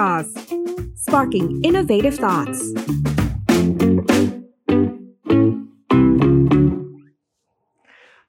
[0.00, 0.28] Jaws
[1.04, 2.60] sparking innovative thoughts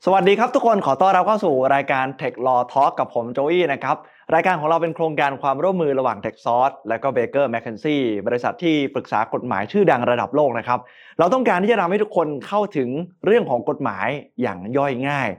[0.06, 3.96] สวัสดีครับทุกคนขอต้อนรับเข้าสู่รายการ Tech Law Talk กับผมโจอี้นะครับ
[4.36, 10.80] รายการของเราเป็นโครงการความร่วมมือระหว่าง t e c h s o u r c e และก็ Baker McKenzie บริษัทที่ปรึกษากฎหมายชื่อดังระดับโลกนะครับ
[11.20, 12.90] เราต้องการที่จะทำให้ทุกคนเข้าถึง
[13.26, 14.08] เรื่องของกฎหมาย
[14.42, 15.30] อย่างย่อยง่าย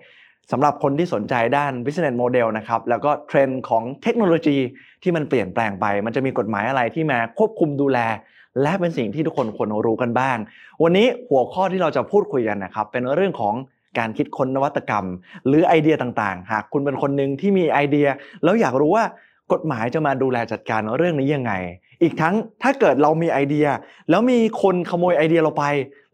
[0.53, 4.59] สำหรับคนที่สนใจด้าน business model นะครับ แล้วก็เทรนด์ของเทคโนโลยี
[5.02, 7.98] ที่มันเปลี่ยนแปลงไป มันจะมีกฎหมายอะไรที่มาควบคุมดูแล
[8.62, 10.37] และเป็นสิ่งที่ทุกคนควรรู้กันบ้าง
[10.83, 13.55] วันนี้หัวข้อที่เราจะพูดคุยกันนะครับเป็นเรื่องของ
[13.98, 15.06] การคิดค้นนวัตกรรม
[15.47, 18.09] หรือไอเดียต่างๆ หากคุณเป็นคนหนึ่งที่มีไอเดีย
[18.45, 19.05] แล้วอยากรู้ว่า
[19.52, 21.53] กฎหมายจะมาดูแลจัดการเรื่องนี้ยังไง
[22.03, 23.66] อีกทั้งถ้าเกิดเรามีไอเดีย
[24.11, 25.64] แล้วมีคนขโมยไอเดียเราไป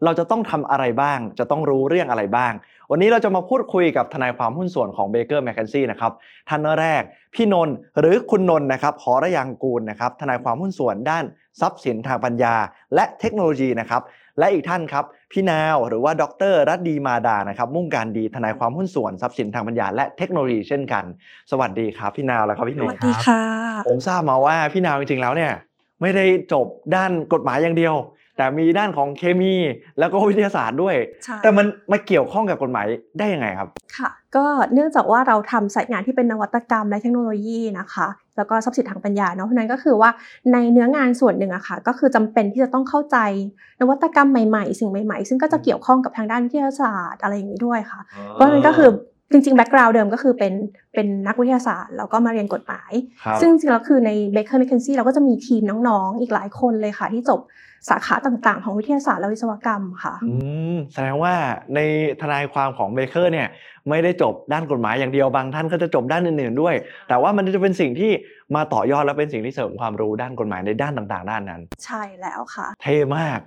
[0.03, 2.53] เราจะต้องทำอะไรบ้าง จะต้องรู้เรื่องอะไรบ้าง
[2.91, 6.11] วันนี้เราจะมาพูดคุยกับทนายความหุ้นส่วนของ Baker McKenzie นะครับ
[6.49, 7.01] ท่านแรก
[7.35, 11.23] พี่นนท์หรือคุณนนท์นะครับหอระยังกูลนะครับทนายความหุ้นส่วนด้าน
[11.61, 12.55] ทรัพย์สินทางปัญญา
[12.95, 14.01] และเทคโนโลยีนะครับ
[14.39, 21.03] และอีกท่านครับพี่นาวหรือว่าดรรัตดีมาดานะครับมุ่งการดีทนายความหุ้นส่วนทรัพย์สินทางปัญญาและเทคโนโลยีเช่นกัน
[21.51, 23.13] สวัสดีครับพี่นาวและครับพี่นนท์ครั
[23.79, 25.51] บผมทราบมาว่าพี่นาวจริงๆแล้วเนี่ย
[26.01, 27.95] ไม่ได้จบด้านกฎหมายอย่างเดียว
[28.39, 29.53] แต่มีด้านของเคมี
[29.99, 30.95] แล้วก็วิทยาศาสตร์ด้วย
[31.43, 32.87] แต่มันมาเกี่ยวข้องกับกฎหมาย
[33.19, 40.09] ได้ยังไงครับ ค่ะ ก็เนื่องจากว่าเราทำสายงานที่เป็นนวัตกรรมและเทคโนโลยีนะคะ แล้วก็ทรัพย์สินทางปัญญาเนาะเพราะนั้นก็คือว่า
[40.53, 43.17] ในเนื้องานส่วนหนึ่งอะค่ะก็คือจำเป็นที่จะต้องเข้าใจ
[43.81, 47.99] นวัตกรรมใหม่ๆ สิ่งใหม่ ๆ ซึ่งก็จะเกี่ยวข้องกับทางด้านวิทยาศาสตร์อะไรอย่างนี้ด้วยค่ะ
[48.33, 48.89] เพราะนั้นก็คือ
[49.31, 50.53] จริงๆแบ็กกราวด์เดิมก็คือเป็น
[50.93, 52.91] เป็นนักวิทยาศาสตร์แล้วก็มาเรียนกฎหมาย
[53.41, 57.39] ซึ่งจริงๆแล้วคือใน Baker McKenzie เราก็จะมีทีมน้องๆ อีกหลายคนเลยค่ะ ที่จบ
[57.89, 60.33] สาขาต่างๆ ของวิทยาศาสตร์และวิศวกรรมค่ะอื
[60.75, 61.33] มแสดงว่า
[61.75, 61.79] ใน
[62.21, 63.47] ทนายความของเบเกอร์เนี่ย
[63.89, 66.75] ไม่ได้จบด้านกฎหมายอย่างเดียวบางท่านก็จะจบด้านอื่นๆด้วย
[67.09, 68.11] แต่ว่ามันจะเป็นสิ่งที่
[68.55, 73.39] มาต่อยอดและเป็นสิ่งที่เสริมความรู้ด้านกฎหมายในด้านต่างๆ ด้านนั้น ใช่แล้วค่ะ เท่มาก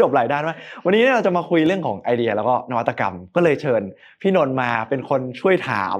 [0.00, 3.82] จบหลายด้านมากวันนี้เราจะมาคุยเรื่องของไอเดียแล้วก็นวัตกรรม ก็เลยเชิญ
[4.22, 5.98] พี่นนท์มาเป็นคนช่วยถาม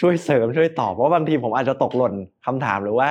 [0.00, 2.14] ช่วยเสริมช่วยตอบเพราะบางทีผมอาจจะตกหล่น
[2.46, 3.08] คำถามหรือว่า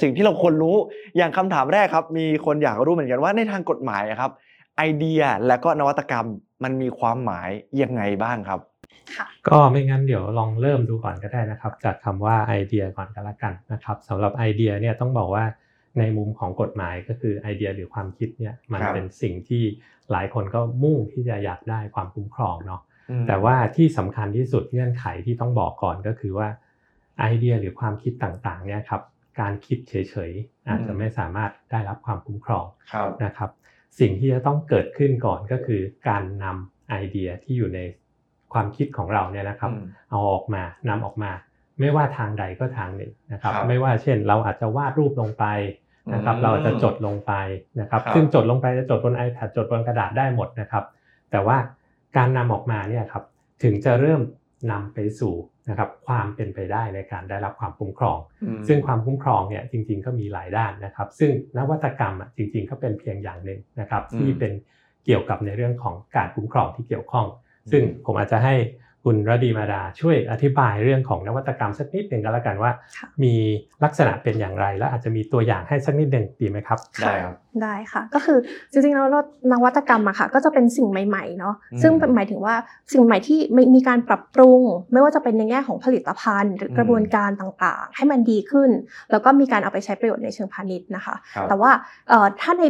[0.00, 0.76] สิ่งที่เราควรรู้
[1.16, 4.30] อย่างคำถามแรกครับ มีคนอยากรู้เหมือนกันว่าในทางกฎหมายครับ
[4.78, 6.26] ไอเดียและก็นวัตกรรม
[6.64, 7.48] มันมีความหมาย
[7.82, 8.60] ยังไงบ้างครับ
[9.48, 15.44] ก็ไม่งั้นเดี๋ยวลองเริ่มดูก่อนก็ได้นะครับ จากคำว่าไอเดียก่อนก็แล้วกันนะครับสำหรับไอเดียเนี่ยต้องบอกว่า
[15.98, 19.62] ในมุมของกฎหมายก็คือไอเดียหรือความคิดเนี่ยมันเป็นสิ่งที่
[20.10, 22.80] หลายคนก็มุ่งที่จะอยากได้ความคุ้มครองเนาะ
[23.28, 26.48] แต่ว่าที่สำคัญที่สุดเงื่อนไขที่ต้องบอกก่อนก็คือว่า
[27.20, 29.02] ไอเดียหรือความคิดต่างๆเนี่ยครับ
[29.40, 29.94] การคิดเฉ
[30.30, 32.64] ยๆอาจจะไม่สามารถได้รับความคุ้มครอง
[33.24, 33.50] นะครับ
[34.00, 37.80] สิ่งที่จะต้องเกิดขึ้นก่อนก็คือการนำไอเดียที่อยู่ใน
[38.52, 39.70] ความคิดของเราเนี่ยนะครับ
[40.10, 41.30] เอาออกมานำออกมา
[41.80, 45.44] ไม่ว่าทางใดก็ทางหนึ่งนะครับ ไม่ว่าเช่น เราอาจจะวาดรูปลงไป
[46.14, 47.32] นะครับ เราจะจดลงไป
[47.80, 50.84] นะครับ ซึ่งจดลงไปจะจดบน iPad จดบนกระดาษได้หมดนะครับ
[51.30, 51.56] แต่ว่า
[52.16, 53.24] การนำออกมาเนี่ยครับ
[53.62, 54.20] ถึงจะเริ่ม
[54.72, 55.34] นำไปสู่
[55.68, 58.18] นะครับความเป็นไปได้ในการได้รับความคุ้มครอง
[58.68, 64.52] ซึ่งความคุ้มครองเนี่ยจริงๆก็มีหลายด้านนะครับ ซึ่งนวัตกรรมจริง ๆ ก็เป็นเพียงอย่างหนึ่งนะครับที่เป็น
[65.06, 67.26] เกี่ยวกับในเรื่องของการคุ้มครองที่เกี่ยวข้อง
[67.70, 68.54] ซึ่งผมอาจจะให้
[69.06, 72.70] คุณรดีมาดาช่วยอธิบายเรื่องของนวัตกรรมสักนิดหนึ่งก็แล้วกันว่า
[73.22, 73.34] มี
[73.84, 78.38] ลักษณะเป็นอย่างไร และอาจจะมีตัวอย่างให้สักนิดหนึ่งดีไหมครับ ได้ครับได้ค่ะก็คือ
[78.70, 79.08] จริงๆแล้ว
[79.52, 82.54] นวัตกรรมอะค่ะก็จะเป็นสิ่งใหม่ๆเนาะซึ่งหมายถึงว่า
[82.92, 83.38] สิ่งใหม่ที่
[83.74, 84.60] มีการปรับปรุง
[84.92, 88.70] ไม่ว่าจะเป็นในแง่ของผลิตภัณฑ์ หรือกระบวนการต่างๆ ให้มันดีขึ้น
[89.10, 91.14] แล้วก็มีการเอาไปใช้ประโยชน์ในเชิงพาณิชย์นะคะ
[91.48, 91.70] แต่ว่า
[92.40, 92.64] ถ้าใน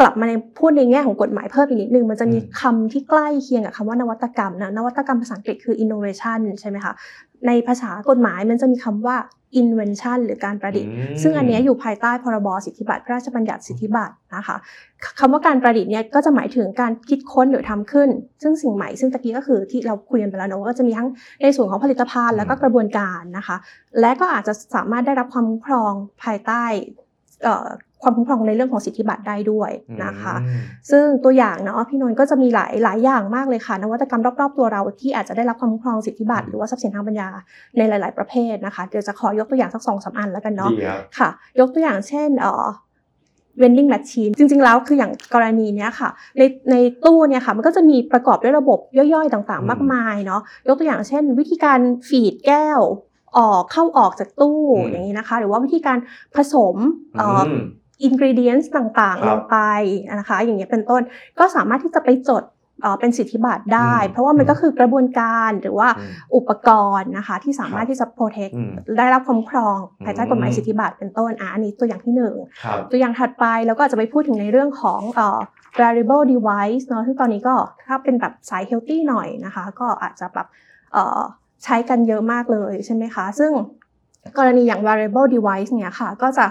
[0.00, 6.92] กลับมาในพูดในแง่ของกฎหมายเพิ่มอีกนิดนึง มันจะมีคำที่ใกล้เคียงกับคำว่านวัตกรรมนะนวัตกรรมภาษาอังกฤษคือ innovation ใช่ไหมคะ
[7.46, 9.16] ในภาษากฎหมายมันจะมีคำว่า
[9.60, 14.56] invention หรือการประดิษฐ์ ซึ่งอันนี้อยู่ภายใต้พรบสิทธิบัตรพระราชบัญญัติสิทธิบัตรนะคะ
[15.20, 18.08] คำว่าการประดิษฐ์เนี่ยก็จะหมายถึงการคิดค้นหรือทำขึ้น
[18.42, 21.08] ซึ่งสิ่งใหม่ซึ่งตะกี้ก็คือที่เราคุยกันไปแล้วนะว่าจะมีทั้ง
[21.42, 23.56] ในส่วนของผลิตภัณฑ์แล้วก็กระบวนการนะคะ
[24.00, 25.92] และก็อาจจะสามารถได้รับความคุ้มครอง
[26.22, 26.64] ภายใต้
[28.02, 29.70] ความคุ้มครองในเรื่องของสิทธิบัตรได้ด้วย
[30.04, 30.34] นะคะ
[30.90, 37.28] ซึ่งตัวอย่างเนาะพี่นนท์ก็จะมีหลายหลายอย่างมากเลยค่ะ นวัตกรรมรอบๆตัวเราที่อาจจะได้รับความคุ้มครองสิทธิบัตรหรือว่าทรัพย์สินทางปัญญา
[37.76, 40.70] ในหลาย ๆ ประเภทนะคะเดี๋ยวจะขอยกตัวอย่างสักสองสาอันแล้วกันเนาะ
[41.18, 41.28] ค่ะ
[41.60, 42.66] ยกตัวอย่างเช่นเอ่อ
[43.60, 46.74] vending machine จริง ๆ แล้วคืออย่างกรณีนี้ค่ะในใน
[47.04, 52.80] ตู้เนี่ยค่ะมันก็จะมีประกอบด้วยระบบย่อยๆ ต่างๆ มากมายเนาะยกตัวอย่างเช่น วิธีการฟีดแก้ว
[53.36, 55.98] ออกเข้าออกจากตู้อย่างนี้นะคะ หรือว่าวิธีการ
[56.36, 56.76] ผสม
[58.02, 59.56] อินกริเดียนต์ต่างๆลงไป
[60.18, 61.02] นะคะ อย่างเงี้ยเป็นต้น
[61.38, 62.44] ก็สามารถที่จะไปจด
[62.82, 72.34] เอ่อเป็นสิทธิบัตรได้อืมเพราะว่ามันก็คือกระบวนการหรือว่าอืมอุปกรณ์นะคะ ที่สามารถที่จะ protect อืมได้รับคุ้มครองอืมภายใต้กฎหมายสิทธิบัตรเป็นต้นอะอันนี้ตัวอย่างที่หนึ่ง
[72.64, 75.40] ครับตัวอย่างถัดไปแล้วก็อาจจะไปพูดถึงในเรื่องของเอ่อ
[75.80, 77.54] variable device เนาะซึ่งตอนนี้ก็
[77.86, 80.46] ถ้าเป็นแบบสาย healthy หน่อยนะคะ ก็อาจจะแบบ
[80.92, 81.20] เอ่อ
[81.64, 83.52] ใช้กันเยอะมากเลยใช่ไหมคะซึ่ง
[84.38, 86.46] กรณีอย่าง variable device เนี่ยค่ะก็จะ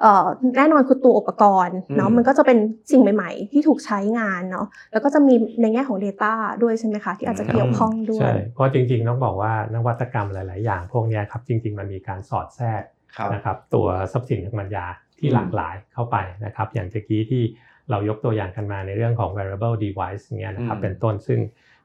[0.00, 0.26] เอ่อ
[0.56, 2.58] แน่นอนคือตัวอุปกรณ์เนาะอืมมันก็จะเป็น
[2.92, 12.82] สิ่งใหม่ ๆ ที่ถูกใช้งานเนาะแล้วก็จะมีในแง่ของ Data ด้วยใช่ไหมคะที่อาจจะเกี่ยวข้องด้วใช่ยเพราะจริงๆต้องบอกว่านวัตกรรมหลาย ๆ อย่างพวกเนี้ยครับจริง ๆ มันมีการสอดแทรก
[13.16, 14.84] ครับนะครับตัวทรัพย์สินทางปัญญา
[15.18, 17.42] ที่อืมหลากหลายเข้าไปนะครับอย่างตะกี้ที่
[17.90, 21.40] เรายกตัวอย่างกันมาในเรื่องของ wearable device เนี้ยนะครับอืมเป็นต้นซึ่ง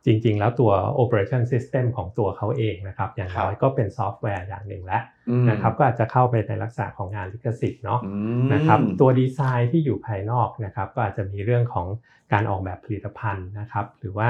[0.06, 0.72] จริงๆ แล้วตัว
[1.02, 8.12] operation system ของตัวเขาเองนะครับ อย่างครับน้อยก็เป็นซอฟต์แวร์อย่างหนึ่งแล้วอืมนะครับ ก็อาจจะเข้าไปในลักษณะของงานลิขสิทธิ์เนาะอื
[8.42, 11.88] มนะครับ ตัวดีไซน์ที่อยู่ภายนอกนะครับ ก็อาจจะมีเรื่องของ
[12.34, 14.30] การออกแบบผลิตภัณฑ์นะครับ หรือว่า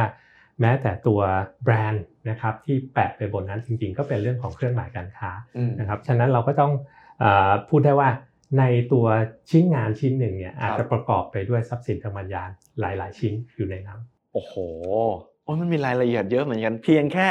[0.62, 1.20] แม้แต่ตัว
[1.64, 6.72] แบรนด์นะครับที่แปะไปบนนั้นจริงๆ ก็เป็นเรื่องของเครื่องหมายการค้าอืมนะครับ ฉะนั้นเราก็ต้อง
[7.20, 8.10] เออพูดได้ว่า
[8.60, 8.64] ใน
[8.94, 9.06] ตัว
[9.50, 12.44] ชิ้นงานชิ้นหนึ่งเนี่ยอาจจะประกอบไปด้วยทรัพย์สินทางปัญญา
[12.80, 14.00] หลาย ๆ ชิ้นอยู่ในนั้น
[14.34, 14.54] โอ้โห
[15.46, 17.28] โอ้ยมันมีรายละเอียดเยอะเหมือนกันเพียงแค่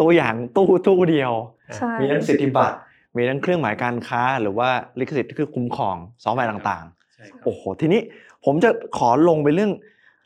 [0.00, 1.32] ตัวอย่างตู้ตู้เดียว
[1.76, 2.76] ใช่มีทั้งสิทธิบัตร
[3.16, 4.68] มีทั้งเครื่องหมายการค้า หรือว่า
[4.98, 8.00] ลิขสิทธิ์ที่คือคุ้มครองซอฟต์แวร์ต่างๆโอ้โหทีนี้
[8.44, 9.72] ผมจะขอลงไปเรื่อง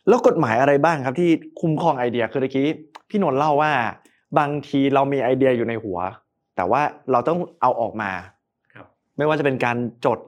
[0.09, 1.31] แล้วกฎหมายอะไรบ้างครับที่
[1.61, 2.67] คุ้มครองไอเดียคือเมื่อกี้
[3.09, 3.73] พี่นนท์เล่าว่า
[4.39, 5.99] บางทีเรามีไอเดียอยู่ในหัว
[6.57, 8.13] แต่ว่าเราต้องเอาออกมา
[8.75, 8.87] ครับ
[9.17, 10.19] ไม่ว่าจะเป็นการจด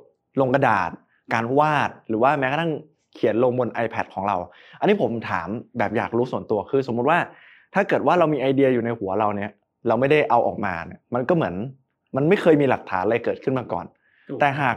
[0.40, 0.90] ลงกระดาษ
[1.34, 2.72] การวาดหรือว่าแม้กระทั่ง
[3.14, 4.36] เขียนลงบน iPad ของเรา
[4.80, 7.18] อันนี้ผมถามแบบอยากรู้ส่วนตัวคือ สมมุติว่า
[7.74, 9.50] ถ้าเกิดว่าเรามีไอเดียอยู่ในหัวเราเนี่ย
[9.88, 11.54] เราไม่ได้เอาออกมาเนี่ยมันก็เหมือน
[12.16, 13.86] มันไม่เคยมีหลักฐานอะไรเกิดขึ้นมาก่อน
[14.40, 14.76] แต่หาก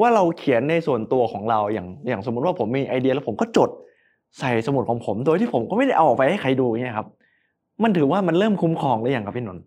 [0.00, 3.70] ว่าเราเขียนในส่วนตัวของเราอย่างอย่างสมมุติว่าผมมีไอเดียแล้วผมก็จด
[4.38, 7.08] ใส่สมุดของผม โดยที่ผมก็ไม่ได้เอาออกไปให้ใครดูเนี่ยครับ
[7.82, 9.64] มันถือว่ามันเริ่มคุ้มครองหรือยังครับพี่นนท์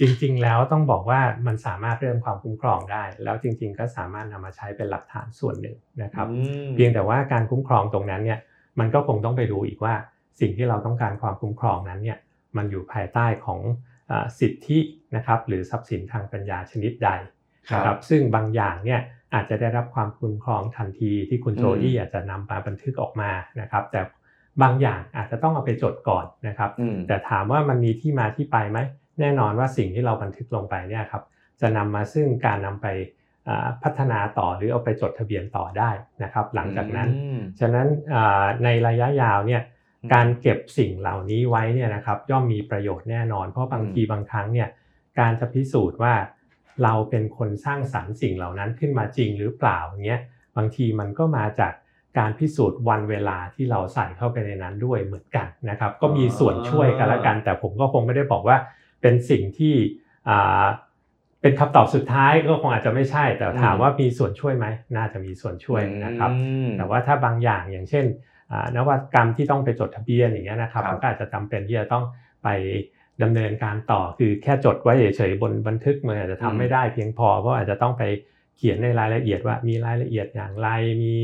[0.00, 8.38] จริง ๆ แล้วต้องบอกว่ามันสามารถเริ่มความคุ้มครองได้ แล้วจริง ๆ ก็สามารถนำมาใช้เป็นหลักฐานส่วนหนึ่งนะครับอืมเพียงแต่ว่าการคุ้มครองตรงนั้นเนี่ย
[8.78, 9.94] มันก็คงต้องไปดูอีกว่า
[10.40, 12.18] สิ่งที่เราต้องการความคุ้มครองนั้นเนี่ย
[12.56, 13.60] มันอยู่ภายใต้ของ
[14.10, 14.78] อาสิทธิ
[15.16, 17.10] นะครับหรือทรัพย์สินทางปัญญาชนิดใด
[17.74, 19.00] นะครับซึ่งบางอย่างเนี่ย
[19.34, 23.30] อาจจะได้รับความคุ้มครองทันทีที่คุณอืมโจอี้อาจจะนำมาบันทึกออกมา
[23.60, 24.00] นะครับ แต่
[24.62, 28.78] บางอย่างอาจจะต้องเอาไปจดก่อนนะครับอืมแต่ถามว่ามันมีที่มาที่ไปไหม
[29.20, 31.22] แน่นอนว่าสิ่งที่เราบันทึกลงไปเนี่ยครับ
[31.60, 32.86] จะนำมาซึ่งการนำไป
[33.48, 35.90] อ่าพัฒนาต่อหรือเอาไปจดทะเบียนต่อได้
[36.22, 39.62] นะครับ หลังจากนั้นอืมฉะนั้นอ่าในระยะยาวเนี่ย
[40.02, 44.68] อืมการเก็บสิ่งเหล่านี้ไว้เนี่ยนะครับย่อมมีประโยชน์แน่นอน เพราะบางอืมทีบางครั้งเนี่ย
[45.18, 46.14] การจะพิสูจน์ว่า
[46.82, 50.20] เราเป็นคนสร้างสรรค์สิ่งเหล่านั้นขึ้นมาจริงหรือเปล่าเงี้ย
[50.56, 51.72] บางทีมันก็มาจาก
[52.18, 58.56] การพิสูจน์วันเวลาที่เราใส่เข้าไปในนั้นด้วยเหมือนกันนะครับ ก็มีส่วนช่วยกันละกัน แต่ผมก็คงไม่ได้บอกว่า
[59.02, 59.74] เป็นสิ่งที่
[60.28, 60.64] อ่า
[61.42, 64.66] เป็นคำตอบสุดท้ายก็คงอาจจะไม่ใช่ แต่ถามอืมว่ามีส่วนช่วยไหม
[64.96, 68.04] น่าจะมีส่วนช่วยนะครับอืมแต่ว่าถ้าบางอย่างอย่างเช่น
[68.52, 72.04] อ่านวัตกรรมที่ต้องไปจดทะเบียนอย่างเงี้ยนะครับครับมันก็อาจจะจำเป็นที่จะต้อง
[72.44, 72.48] ไป
[73.22, 78.02] ดำเนินการต่อคือแค่จดไว้เฉยๆบนบันทึกมันอาจจะทำไม่ได้เพียงพอเพราะอาจจะต้องไป
[78.56, 80.68] เขียนในรายละเอียดว่ามีรายละเอียดอย่างไร
[81.02, 81.14] มี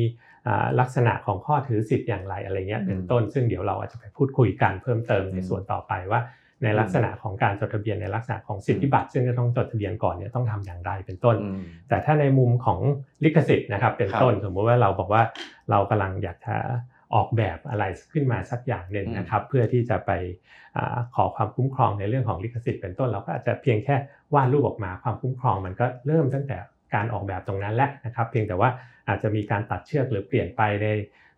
[0.47, 6.21] อ่าลักษณะของข้อถือสิทธิ์อย่างไรอะไรเงี้ยเป็นต้น ซึ่งเดี๋ยวเราอาจจะไปพูดคุยกันเพิ่มเติมในส่วนต่อไปว่า
[6.63, 12.79] ในลักษณะของการจดทะเบียนในลักษณะของสิทธิบัตรซึ่งจะต้องจดทะเบียนก่อนเนี่ยต้องทำอย่างไรเป็นต้นอืมแต่ถ้าในมุมของ
[13.25, 15.23] ลิขสิทธิ์นะครับ เป็นครับต้นสมมุติว่าเราบอกว่า
[15.71, 16.57] เรากำลังอยากจะ
[17.15, 20.11] ออกแบบอะไรขึ้นมาสักอย่างหนึ่งอืมนะครับ เพื่อที่จะไป
[20.77, 23.97] อาขอความคุ้มครองในเรื่องของลิขสิทธิ์เป็นต้นเราก็อาจจะเพียงแค่
[24.35, 26.59] วาดรูปออกมาความคุ้มครอง มันก็เริ่มตั้งแต่
[26.95, 28.71] การออกแบบตรงนั้นแหละนะครับ เพียงแต่ว่า
[29.09, 30.87] อาจจะมีการตัดเชือกหรือเปลี่ยนไปใน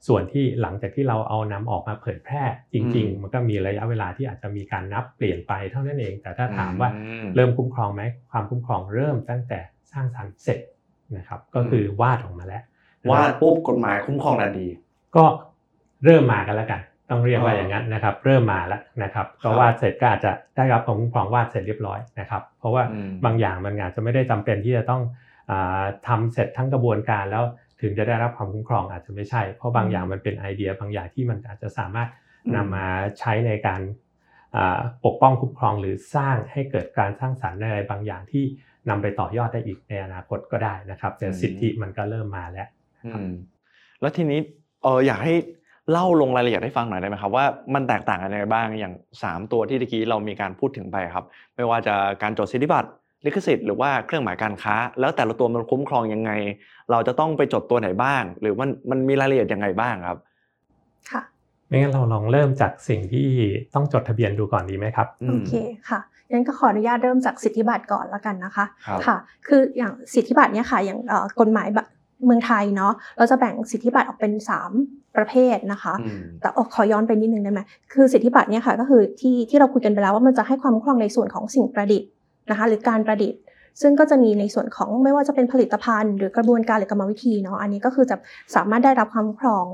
[0.06, 2.42] ส่วนที่หลังจากที่เราเอานำออกมาเผยแพร่
[2.72, 9.58] จริงอืมๆมันก็มีระยะเวลาที่อาจจะมีการนับเปลี่ยนไปเท่านั้นเอง แต่ถ้าถามว่าอืมเริ่มคุ้มครองไหมความคุ้มครองเริ่มตั้งแต่
[9.92, 10.58] สร้างสรรค์เสร็จ
[11.16, 12.62] นะครับก็คือวาดออกมาแล้ว
[13.10, 14.68] วาดปุ๊บกฎหมายคุ้มครองทันที
[15.16, 15.24] ก็
[16.04, 16.80] เริ่มมากันแล้วกัน
[17.10, 25.02] ต้องเรียกว่าอ๋อออย่างนั้นนะครับ เริ่มมาแล้วนะครับครัก็บวาดเสร็จก็อาจจะได้รับความคุ้มครองวาดเสร็จเรียบร้อยนะครับ เพราะว่าอืมบางอย่างมันอาจจะไม่ได้จำเป็นที่จะต้อง
[25.50, 27.44] อาทำเสร็จทั้งกระบวนการแล้ว
[27.80, 32.08] ถึงจะได้รับความคุ้มครองอาจจะไม่ใช่ เพราะบางอย่างมันเป็นไอเดียบางอย่างที่มันอาจจะสามารถ
[32.46, 32.86] อืมนำมา
[33.18, 33.80] ใช้ในการ
[34.56, 38.44] อ่าปกป้องคุ้มครองหรือสร้างให้เกิดการสร้างสรรค์ในอะไรบางอย่างที่
[38.88, 42.68] นำไปต่อยอดได้อีกในอนาคตก็ได้นะครับแต่สิทธิมันก็เริ่มมาแล้ว
[43.06, 43.30] อืม
[44.00, 44.40] แล้วทีนี้
[44.82, 45.34] เอออยากให้
[45.90, 47.44] เล่าลงรายละเอียดให้ฟังหน่อยได้ไหมครับว่า
[47.74, 48.94] มันแตกต่างกันยังไงบ้างอย่าง
[49.24, 51.24] 3 ตัวที่ตะกี้เรามีการพูดถึงไปครับ
[51.56, 52.88] ไม่ว่าจะการจดสิทธิบัตร
[53.24, 56.30] ลิขสิทธิ์หรือว่าเครื่องหมายการค้า แล้วแต่ละตัวมันคุ้มครองยังไง
[56.90, 60.18] เราจะต้องไปจดตัวไหนบ้าง หรือมันมันมีรายละเอียดยังไงบ้างครับ
[61.10, 61.22] ค่ะ
[61.68, 63.28] ไม่งั้นเราลองเริ่มจากสิ่งที่
[63.74, 65.52] ต้องจดทะเบียนดูก่อนดีไหมครับอืโอมเค
[65.88, 66.00] ค่ะ
[66.30, 71.86] งั้นก็ขออนุญาตเริ่มจากสิทธิบัตรก่อนละกันนะคะครับค่ะ คืออย่างสิทธิบัตรเนี่ยค่ะอย่างเอ่อกฎหมายแบบ
[72.26, 74.32] เมืองไทยเนาะเราจะแบ่งสิทธิบัตรออกเป็น
[74.74, 77.60] 3 ประเภทนะคะอืมแต่เอ่อขอย้อนไปนิดนึงได้ไหม
[77.92, 82.08] คือสิทธิบัตรเนี่ยค่ะก็คือที่ที่เราคุยกันไปแล้วว่ามันจะให้ความคุ้มครองในส่วนของสิ่งประดิษฐ์
[82.50, 83.40] นะคะหรือการประดิษฐ์
[83.80, 88.16] ซึ่งก็จะมีในส่วนของไม่ว่าจะเป็นผลิตภัณฑ์ หรือกระบวนการหรือกรรมวิธีเนาะอันนี้ก็คือจะ
[88.54, 89.66] สามารถได้รับความคุ้มครอง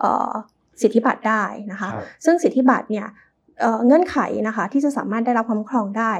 [0.00, 0.30] เอ่อ
[0.82, 3.06] สิทธิบัตรได้นะคะครับซึ่งสิทธิบัตรเนี่ย
[3.60, 6.12] เอ่อเงื่อนไขนะคะที่จะสามารถได้รับความคุ้มครองได้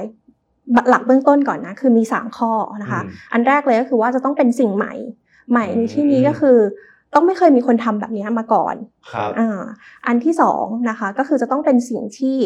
[0.75, 2.51] บหลักเบื้องต้นก่อนนะคือมี 3 ข้อ
[2.83, 4.93] นะคะอืมอันแรกเลยก็คือว่าจะต้องเป็นสิ่งใหม่
[5.51, 6.57] ใหม่ในที่นี้ก็คือ
[7.13, 8.75] ต้องไม่เคยมีคนทำแบบนี้มาก่อน
[9.13, 9.61] ครับอ่า
[10.07, 12.37] อันที่สองนะคะก็คือจะต้องเป็นสิ่งที่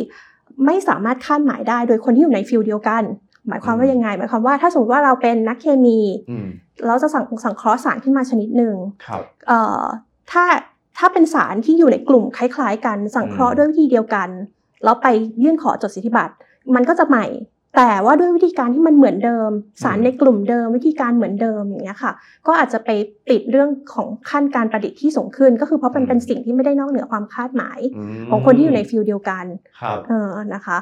[0.65, 3.03] ไม่สามารถคาดหมายได้โดยคนที่อยู่ในฟิลด์เดียวกัน
[3.47, 6.47] หมายความว่ายังไง หมายความว่าถ้าสมมติว่าเราเป็นนักเคมีอืม
[6.87, 9.83] เราจะสั่งสังเคราะห์สารขึ้นมาชนิดหนึ่งครับเอ่อ
[10.31, 10.43] ถ้า
[10.97, 14.29] ถ้าเป็นสารที่อยู่ในกลุ่มคล้าย ๆ กันสังเคราะห์อืมด้วยวิธีเดียวกัน
[14.83, 15.07] แล้วไป
[15.43, 16.33] ยื่นขอจดสิทธิบัตร
[16.75, 17.27] มันก็จะใหม่
[17.77, 19.49] แต่ว่าด้วยวิธีการที่มันเหมือนเดิม
[19.83, 22.13] สารในกลุ่มเดิม วิธีการเหมือนเดิมอย่างเงี้ยค่ะ
[22.47, 22.89] ก็อาจจะไป
[23.29, 27.79] ติดเรื่องของขั้นการประดิษฐ์ที่สูงขึ้น ก็คือเพราะมันเป็นสิ่งที่ไม่ได้นอกเหนือความคาดหมาย
[28.27, 29.45] มของคนที่อยู่ในฟิลด์เดียวกัน
[29.81, 30.77] ครับเออนะคะ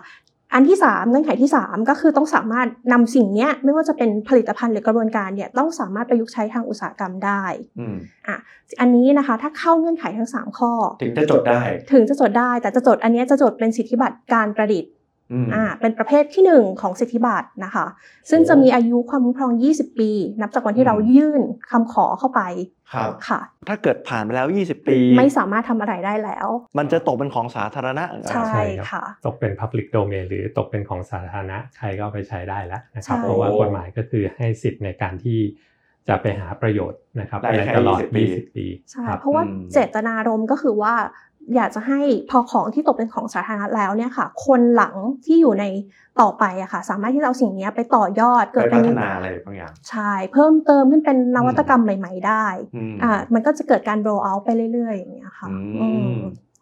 [0.53, 7.43] อันที่3เงื่อนไขที่ 3 ก็คือต้องสามารถนำสิ่งเนี้ยไม่ว่าจะเป็นผลิตภัณฑ์หรือกระบวนการเนี่ยต้องสามารถประยุกต์ใช้ทางอุตสาหกรรมได้
[7.79, 7.97] อืม
[8.81, 11.61] อันนี้นะคะถ้าเข้าเงื่อนไขทั้ง 3 ข้อ ถึงจะจดได้
[11.91, 14.91] ถึงจะจดได้ แต่จะจดอันเนี้ยจะจดเป็นสิทธิบัตรการประดิษฐ์
[15.31, 17.85] อืมอ่าเป็นประเภทที่ 1 ของสิทธิบัตรนะคะ
[18.29, 21.41] ซึ่งจะมีอายุความคุ้มครอง 20 ปี นับจากวันที่เรายื่น
[21.71, 22.41] คำขอเข้าไป
[22.93, 35.39] ครับค่ะ ถ้าเกิดผ่านไปแล้ว 20 ปี ไม่สามารถทำอะไรได้แล้ว มันจะตกเป็นของสาธารณะเหรอใช่ใช่ครับค่ะ ตกเป็น Public Domain หรือตกเป็นของสาธารณะใครก็เอาไปใช้ได้แล้วนะครับใช่เพราะว่ากฎหมายก็คือให้สิทธิ์ในการที่
[36.07, 40.93] จะไปหาประโยชน์นะครับได้ในแค่ตลอด 20 ปี20ปีใช่ครับเพราะว่าอืมเจตนารมณ์ก็คือว่า
[41.55, 41.99] อยากจะให้
[42.29, 45.65] พอของที่ตกเป็นของสาธารณะแล้วเนี่ยค่ะ คนหลังที่อยู่ใน
[46.21, 56.17] ต่อไปอะค่ะ สามารถที่จะเอาสิ่งเนี้ยไปต่อยอดไปเกิดเป็พันฒนาอะไรบางอย่างใช่เพิ่มเติมขึ้นเป็นนวัตกรรมใหม่ ๆ ได้อืมอ่ามันก็จะเกิดการ roll out ไปเรื่อยๆอย่างเงี้ยค่ะอือืมม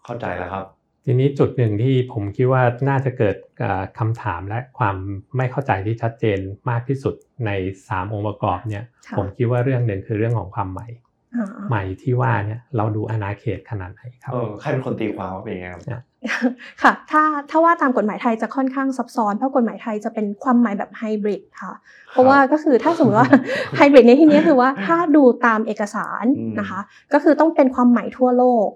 [0.05, 0.65] เข้าใจแล้วครับ
[1.07, 4.95] ทีนี้จุดหนึ่งที่ผมคิดว่าน่าจะเกิดเอ่อคำถามและความ
[5.37, 6.39] ไม่เข้าใจที่ชัดเจน
[6.69, 7.15] มากที่สุด
[7.45, 7.51] ใน
[7.87, 11.04] 3 องค์ประกอบเนี่ยค่ะผมคิดว่าเรื่องหนึ่งคือเรื่องของความใหม่อ่า
[11.69, 15.83] ใหม่ที่ว่าเนี่ยเราดูอาณาเขตขนาดไหนครับเออใครเป็นคนตีความว่าเป็นยังไงครับ
[16.81, 21.73] ค่ะถ้าถ้าว่าตามกฎหมายไทยจะค่อนข้างซับซ้อนเพราะกฎหมายไทยจะเป็นความหมายแบบไฮบริดค่ะ
[22.11, 23.29] เพราะว่าก็คือถ้าสมมติว่า
[23.77, 26.79] ไฮบริดในที่นี้คือว่าถ้าดูตามเอกสารอืมนะคะ
[27.13, 28.67] ก็คือต้องเป็นความหมายทั่วโลก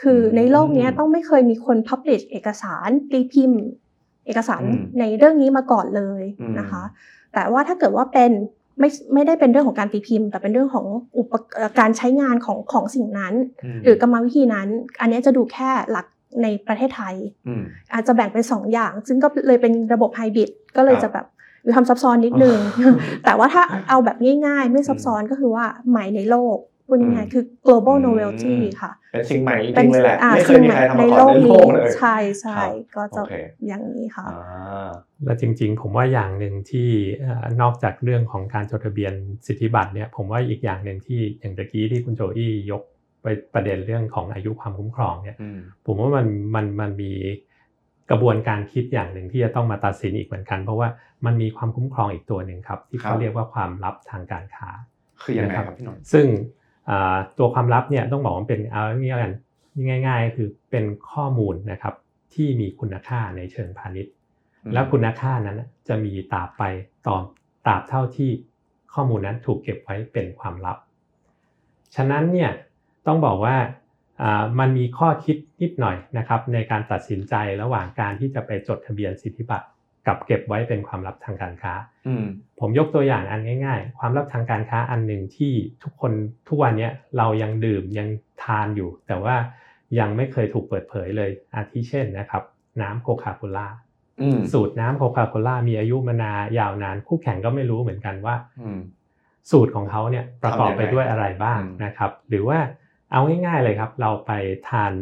[0.00, 3.62] คืออมในโลกเนี้ยต้องไม่เคยมีคน publish เอกสารตีพิมพ์
[4.26, 6.82] เอกสารอืมในเรื่องนี้มาก่อนเลยอืมนะคะ
[7.34, 8.30] แต่ว่าถ้าเกิดว่าเป็น
[8.80, 13.34] ไม่ไม่ได้เป็นเรื่องของการตีพิมพ์ แต่เป็นเรื่องของอุปเอ่อการใช้งานของของสิ่งนั้น
[13.76, 14.68] มหรือกรรมวิธีนั้น
[15.00, 16.06] อันเนี้ยจะดูแค่หลัก
[16.42, 17.14] ในประเทศไทย
[17.48, 21.26] อืมอาจจะแบ่งเป็น 2 อย่าง ซึ่งก็เลยเป็นระบบไฮบริดก็เลยครับจะแบบ
[21.66, 22.58] มีความซับซ้อนนิดนึง
[23.24, 26.56] แต่ว่าถ้าเอาแบบง่ายๆ ไม่ซับซ้อนก็คือว่าใหม่ในโลก
[26.90, 33.34] พูดง่ายๆคือ global อืม novelty ค่ะ เป็นสิ่งใหม่จเป็รินงๆเลยแหละอ่าไม่เคยสิ่งมีใหม่ใครทำในมาก่โลอนกในโลนี้กเลยใช่ใช่ครับก็จะโอเค
[33.66, 34.90] อย่างนี้ค่ะอ่า
[35.24, 36.88] และจริงๆ ผมว่าอย่างหนึ่งที่
[37.20, 39.12] เอ่อนอกจากเรื่องของการจดทะเบียน
[39.46, 42.82] สิทธิบัตรเนี่ยผมว่าอีกอย่างหนึ่งที่อย่างตะกี้ที่คุณโจอี้ยก
[43.22, 47.12] ไปประเด็นเรื่องของอายุความคุ้มครองเนี่ยอืมผมว่ามันมันมันมี
[48.10, 50.88] กระบวนการคิดอย่างหนึ่งที่จะต้องมาตัดสินอีกเหมือนกัน เพราะว่า
[51.26, 54.68] มันมีความคุ้มครองอีกตัวหนึ่งครับ ที่ครัเขาบเรียกว่าความลับทางการค้า
[55.22, 56.59] คือยังไงนะครับครับพี่หนนท์ซึ่งอ่า
[57.38, 59.34] ตัวความลับเนี่ยต้องบอกว่าเป็นเอางี้กัน
[60.06, 61.94] ง่ายๆก็คือเป็นข้อมูลนะครับ
[62.34, 64.12] ที่มีคุณค่าในเชิงพาณิชย์
[64.72, 66.62] แล้วคุณค่านั้นน่ะจะมีตราบไป
[67.06, 67.16] ต่อ
[67.66, 68.30] ตราบเท่าที่
[68.94, 70.76] ข้อมูลนั้นถูกเก็บไว้เป็นความลับ
[71.96, 72.50] ฉะนั้นเนี่ย
[73.06, 73.56] ต้องบอกว่า
[74.22, 79.66] อ่ามันมีข้อคิดนิดหน่อยนะครับในการตัดสินใจระหว่างการที่จะไปจดทะเบียนสิทธิบัตร
[80.10, 81.72] กับเก็บไว้เป็นความลับทางการค้า
[82.06, 82.24] อืม
[82.60, 85.52] ผมยกตัวอย่างอันง่าย ๆ ความลับทางการค้าอันหนึ่งที่
[85.82, 86.12] ทุกคน
[86.48, 88.08] ทุกวันเนี้ยเรายังดื่มยัง
[88.42, 89.34] ทานอยู่ แต่ว่า
[89.98, 92.42] ยังไม่เคยถูกเปิดเผยเลย อาทิเช่นนะครับ
[92.82, 93.68] น้ำโคคาโคล่า
[94.22, 98.80] อืมสูตรน้ำโคคาโคล่ามีอายุมานายาวนาน คู่แข่งก็ไม่รู้เหมือนกันว่าอืม
[99.50, 102.58] สูตรของเขาเนี่ยประกอบไปทำยังไงด้วยอะไรบ้างอืมนะครับ หรือว่า
[103.12, 104.30] เอาง่ายๆเลยครับ เราไป
[104.68, 104.92] ทาน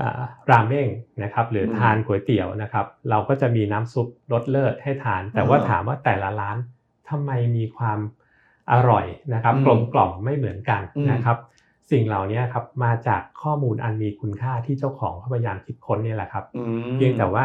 [0.00, 0.88] อ่าราเมง
[1.22, 6.56] นะครับหรือทานก๋วยเตี๋ยวนะครับ เราก็จะมีน้ำซุปรสเลิศให้ทาน แต่ว่าถามว่าแต่ละร้าน
[7.10, 7.98] ทำไมมีความ
[8.72, 11.38] อร่อยนะครับอืมกลมกล่อมไม่เหมือนกันอืมนะครับ
[11.90, 17.44] สิ่งเหล่านี้ครับมาจากข้อมูลอันมีคุณค่าที่เจ้าของเขาพยายามคิดค้นเนี่ยแหละครับอืมเพียงแต่ว่า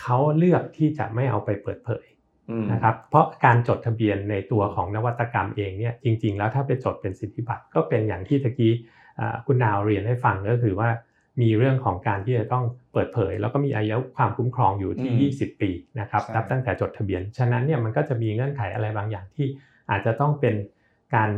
[0.00, 2.06] เขาเลือกที่จะไม่เอาไปเปิดเผย
[2.50, 8.72] อืมนะครับเพราะการจดทะเบียนในตัวของนวัตกรรมเองเนี่ยจริง ๆ แล้วถ้าไปจดเป็นสิทธิบัตรก็เป็นอย่างที่ตะกี้
[9.20, 10.88] อ่าคุณนาวเรียนให้ฟังก็คือว่า
[11.40, 15.70] มีเรื่องของการที่จะต้องเปิดเผย แล้วก็มีอายุความคุ้มครองอยู่ที่อืม20 ปี
[16.00, 19.46] นะครับใช่นับตั้งแต่จดทะเบียน ฉะนั้นเนี่ยมันก็จะมีเงื่อนไขอะไรบางอย่างที่
[19.90, 20.54] อาจจะต้องเป็น
[21.14, 21.30] การ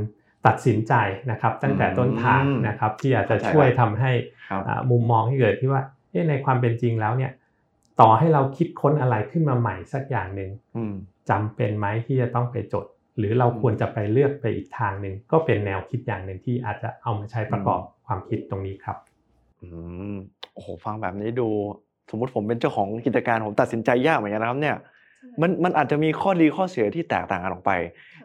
[0.46, 0.94] ตัดสินใจ
[1.30, 4.12] นะครับตั้งแต่ต้นทางนะครับที่อาจจะช่วยทำให้
[4.50, 7.32] ครับอ่ามุมมองที่เกิดที่ว่าเอ๊ะในความเป็นจริงแล้วเนี่ย
[8.00, 10.94] ต่อให้เราคิดค้นอะไรขึ้นมาใหม่สักอย่างหนึ่งอืม
[11.30, 12.86] จำเป็นไหมที่จะต้องไปจด
[13.18, 18.96] หรือเราควรจะไปเลือกไปอีกทางหนึ่งก็เป็นแนวคิดอย่างหนึ่งที่อาจจะเอามาใช้ประกอบความคิดตรงนี้ครับ
[19.62, 19.68] อื
[20.12, 20.14] ม
[20.54, 21.48] โอ้โหฟังแบบนี้ดู
[22.10, 24.76] สมมุติผมเป็นเจ้าของกิจการผมตัดสินใจยากเหมือนกันนะครับ เนี่ย
[25.40, 27.70] มันมันอาจจะมีข้อดีข้อเสียที่แตกต่างกันออกไป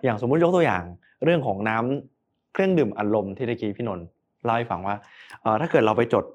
[0.04, 0.84] อย่างสมมุติยกตัวอย่าง
[1.24, 4.06] เรื่องของน้ำเครื่องดื่มอัดลมที่ตะกี้พี่นนท์
[4.44, 4.96] เล่าให้ฟังว่า
[5.42, 6.26] เอ่อถ้าเกิดเราไปจด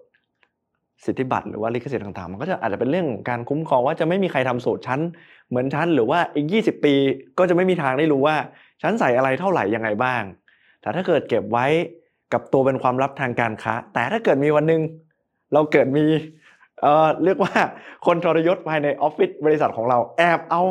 [1.05, 5.01] สิทธิบัตรหรือว่าลิขสิทธิ์ต่างๆ มันก็จะอาจจะเป็นเรื่องของการคุ้มครองว่าจะไม่มีใครทำสูตรชั้น
[5.49, 6.95] เหมือนชั้นหรือว่าอีก 20 ปี
[7.39, 8.37] ก็จะไม่มีทางได้รู้ว่า
[8.83, 10.23] ชั้นใส่อะไรเท่าไหร่ยังไงบ้าง
[10.81, 11.67] แต่ถ้าเกิดเก็บไว้
[12.33, 14.81] กับตัวเป็นความลับทางการค้า แต่ถ้าเกิดมีวันหนึ่ง
[15.53, 16.07] เราเกิดมี
[16.83, 17.53] เอ่อเรียกว่า
[18.07, 20.63] คนทรยศภายในออฟฟิศบริษัทของเราแอบเอา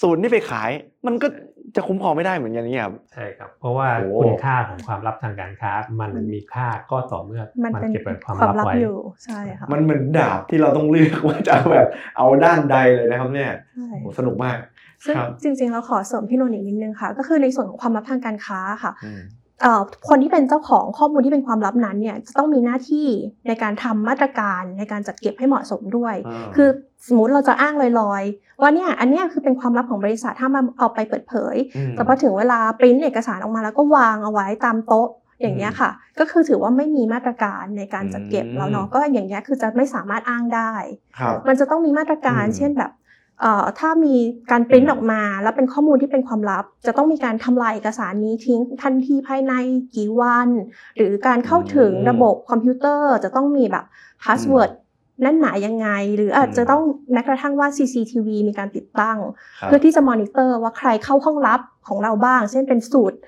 [0.00, 0.70] สูตรนี้ไปขาย
[1.06, 1.28] มันก็
[1.76, 14.56] จะคุ้มครองไม่ได้เหมือนกันนี่ครับใช่ครับ เพราะว่าโอ้คุณค่าของความลับทางการค้า มันมีค่าก็ต่อเมื่อมันมันเป็นเก็บเป็นความความลับลับไว้อยู่ใช่ค่ะมันเหมือนดาบที่เราต้องเลือกว่าจะเอาแบบเอาด้านใดเลยนะครับเนี่ยใช่โหสนุกมาก
[15.04, 19.45] ซึ่งครับจริงๆเราขอเสริมพี่นนท์อีกนิดนึงค่ะ ก็คือในส่วนของความลับทางการค้าค่ะอืมเอ่อ
[20.08, 23.08] คนที่เป็นเจ้าของข้อมูลที่เป็นความลับนั้นเนี่ยจะต้องมีหน้าที่
[23.46, 26.68] ในการทำมาตรการในการจัดเก็บให้เหมาะสมด้วยอ่าคือ
[27.06, 31.56] สมมติเราจะอ้างลอยๆ ว่าเนี่ยอันเนี้ยคือเป็นความลับของบริษัทถ้ามาเอาไปเปิดเผย
[31.88, 35.08] มแต่พอถึงเวลาปริ้นเอกสารออกมาแล้วก็วางเอาไว้ตามโต๊ะ
[35.40, 40.72] อย่างเงี้ยค่ะ ก็คือถือว่าไม่มีมาตรการในการจัดเก็บอืมแล้วเนาะก็อย่างเงี้ยคือจะไม่สามารถอ้างได้
[41.18, 43.05] ครับมันจะต้องมีมาตรการอืมเช่นแบบเอ่อ
[43.78, 44.14] ถ้ามี
[44.50, 49.52] การปริ้นออกมา แล้วเป็นข้อมูลที่เป็นความลับ จะต้องมีการทำลายเอกสารนี้ทิ้งทันทีภายใน
[49.94, 50.48] กี่วัน
[50.96, 53.84] หรือการเข้าถึงอืมระบบคอมพิวเตอร์จะต้องมีแบบ
[54.24, 54.70] password
[55.22, 59.18] แน่นหนายังไง หรืออาจจะต้องแม้กระทั่งว่า CCTV มีการติดตั้ง
[59.60, 63.18] ครับเพื่อที่จะมอนิเตอร์ว่าใครเข้าห้องลับของเราบ้าง เช่นเป็นสูตร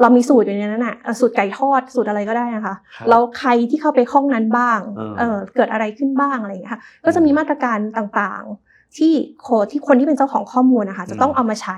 [0.00, 11.76] เรามีสูตรอยู่ในนั้นน่ะเอ่อสูตรไก่ทอดสูตรอะไรก็ได้นะคะครับแล้วใครที่เข้าไปห้องนั้นบ้างเออเออเกิดอะไรขึ้นบ้างอะไรอย่างเงี้ยค่ะก็จะมีมาตรการต่างๆ ที่โคที่คนที่เป็นเจ้าของข้อมูลนะคะ จะต้องเอามาใช้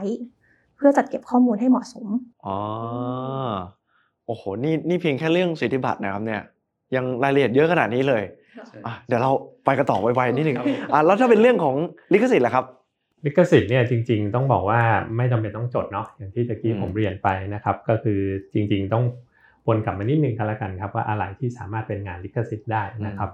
[0.76, 2.06] เพื่อจัดเก็บข้อมูลให้เหมาะสม
[2.46, 2.56] อ๋อ
[4.26, 6.40] โอ้โหนี่นี่เพียงแค่เรื่องสิทธิบัตรนะครับเนี่ย
[6.96, 8.22] ยังรายละเอียดเยอะขนาดนี้เลย
[8.86, 9.30] อะเดี๋ยวเรา
[9.64, 11.76] ไปกันต่อไวๆนิดหนึ่งครับผมอะแล้วถ้าเป็นเรื่องของ
[12.12, 12.64] ลิขสิทธิ์ล่ะครับ
[13.26, 14.80] ลิขสิทธิ์เนี่ยจริง ๆ ต้องบอกว่า
[15.16, 18.20] ไม่จำเป็นต้องจดเนาะอย่างที่ตะกี้อืมผมเรียนไปนะครับ ก็คือ
[18.52, 19.04] จริง ๆ ต้อง
[19.66, 23.30] วนกลับมานิดนึงกันละกันครับว่าอะไรที่สามารถเป็นงานลิขสิทธิ์ได้นะครับ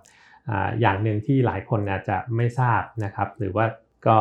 [0.51, 3.67] อ่าอย่างหนึ่งที่หลายคนอาจจะไม่ทราบนะครับหรือว่า
[4.07, 4.17] ก็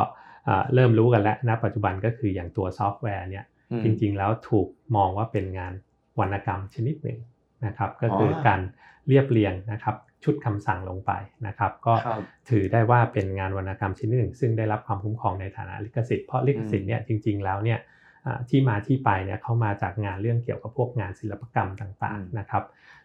[0.47, 5.73] อ่าเริ่มรู้กันแล้วนะปัจจุบันก็คืออย่างตัวซอฟต์แวร์เนี่ยอืมจริงๆแล้วถูกมองว่าเป็นงาน
[6.19, 7.19] วรรณกรรมชนิดหนึ่ง
[7.65, 8.59] นะครับก็คือออการ
[9.07, 11.11] เรียบเรียงนะครับชุดคำสั่งลงไป
[11.47, 17.79] นะครับ ก็ครับถือได้ว่าเป็นงานวรรณกรรมชนิดหนึ่ง ซึ่งได้รับความคุ้มครองในฐานะลิขสิทธิ์เพราะลิขสิทธิ์เนี่ยจริง ๆแล้วเนี่ย
[18.25, 22.63] อ่าที่มาที่ไปเนี่ยเขามาจากงานเรื่องเกี่ยวกับพวกงานศิลปกรรมต่างอืมๆนะครับ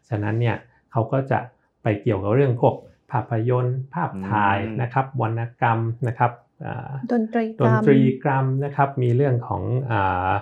[0.08, 0.56] ฉะนั้นเนี่ย
[0.92, 1.38] เขาก็จะ
[1.82, 2.74] ไปเกี่ยวกับเรื่องพวก
[3.12, 6.32] ภาพยนตร์ ภาพถ่ายอืมนะครับวรรณกรรมนะครับ
[6.64, 10.32] อ่าดนตรีดกรนรมตรีกรรมนะครับมีเรื่องของอ่า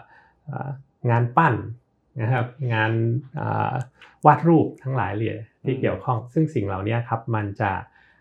[0.50, 0.70] อ่า
[1.10, 1.54] งานปั้น
[2.22, 2.92] นะครับงาน
[3.40, 3.74] อ่า
[4.26, 7.72] วาดรูปทั้งหลายเลยที่อืมเกี่ยวข้อง ซึ่งสิ่งเหล่านี้ครับมันจะ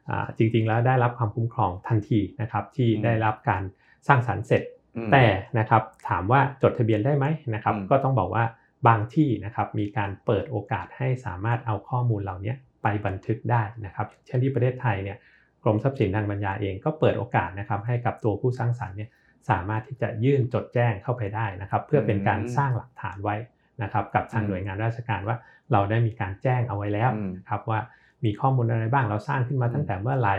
[0.10, 3.64] อ่าจริงๆแล้วได้รับความคุ้มครองทันทีนะครับที่ได้รับการ
[4.08, 4.64] สร้างสรรค์เสร็จ
[4.98, 5.26] อืมแต่
[5.60, 8.44] นะครับถามว่าจดทะเบียนได้ไหมนะครับอืมก็ต้องบอกว่า
[8.88, 15.18] บางที่นะครับมีการเปิดโอกาสให้สามารถเอาข้อมูลเหล่านี้ ไปบันทึกได้นะครับ เช่นที่ประเทศไทยเนี่ย
[15.64, 19.10] กรมทรัพย์สินทางปัญญาเองก็เปิดโอกาสนะครับให้กับตัวผู้สร้างสรรค์เนี่ย
[19.50, 23.36] สามารถที่จะยื่นจดแจ้งเข้าไปได้นะครับ เพื่อเป็นการอืมสร้างหลักฐานไว้
[23.84, 25.38] นะครับ กับทางอืมหน่วยงานราชการว่า
[25.72, 27.80] เราได้มีการแจ้งเอาไว้แล้วอืมนะครับว่า
[28.26, 30.36] มีข้อมูลอะไรบ้างเราสร้างขึ้นมาอืมตั้งแต่เมื่อไหร่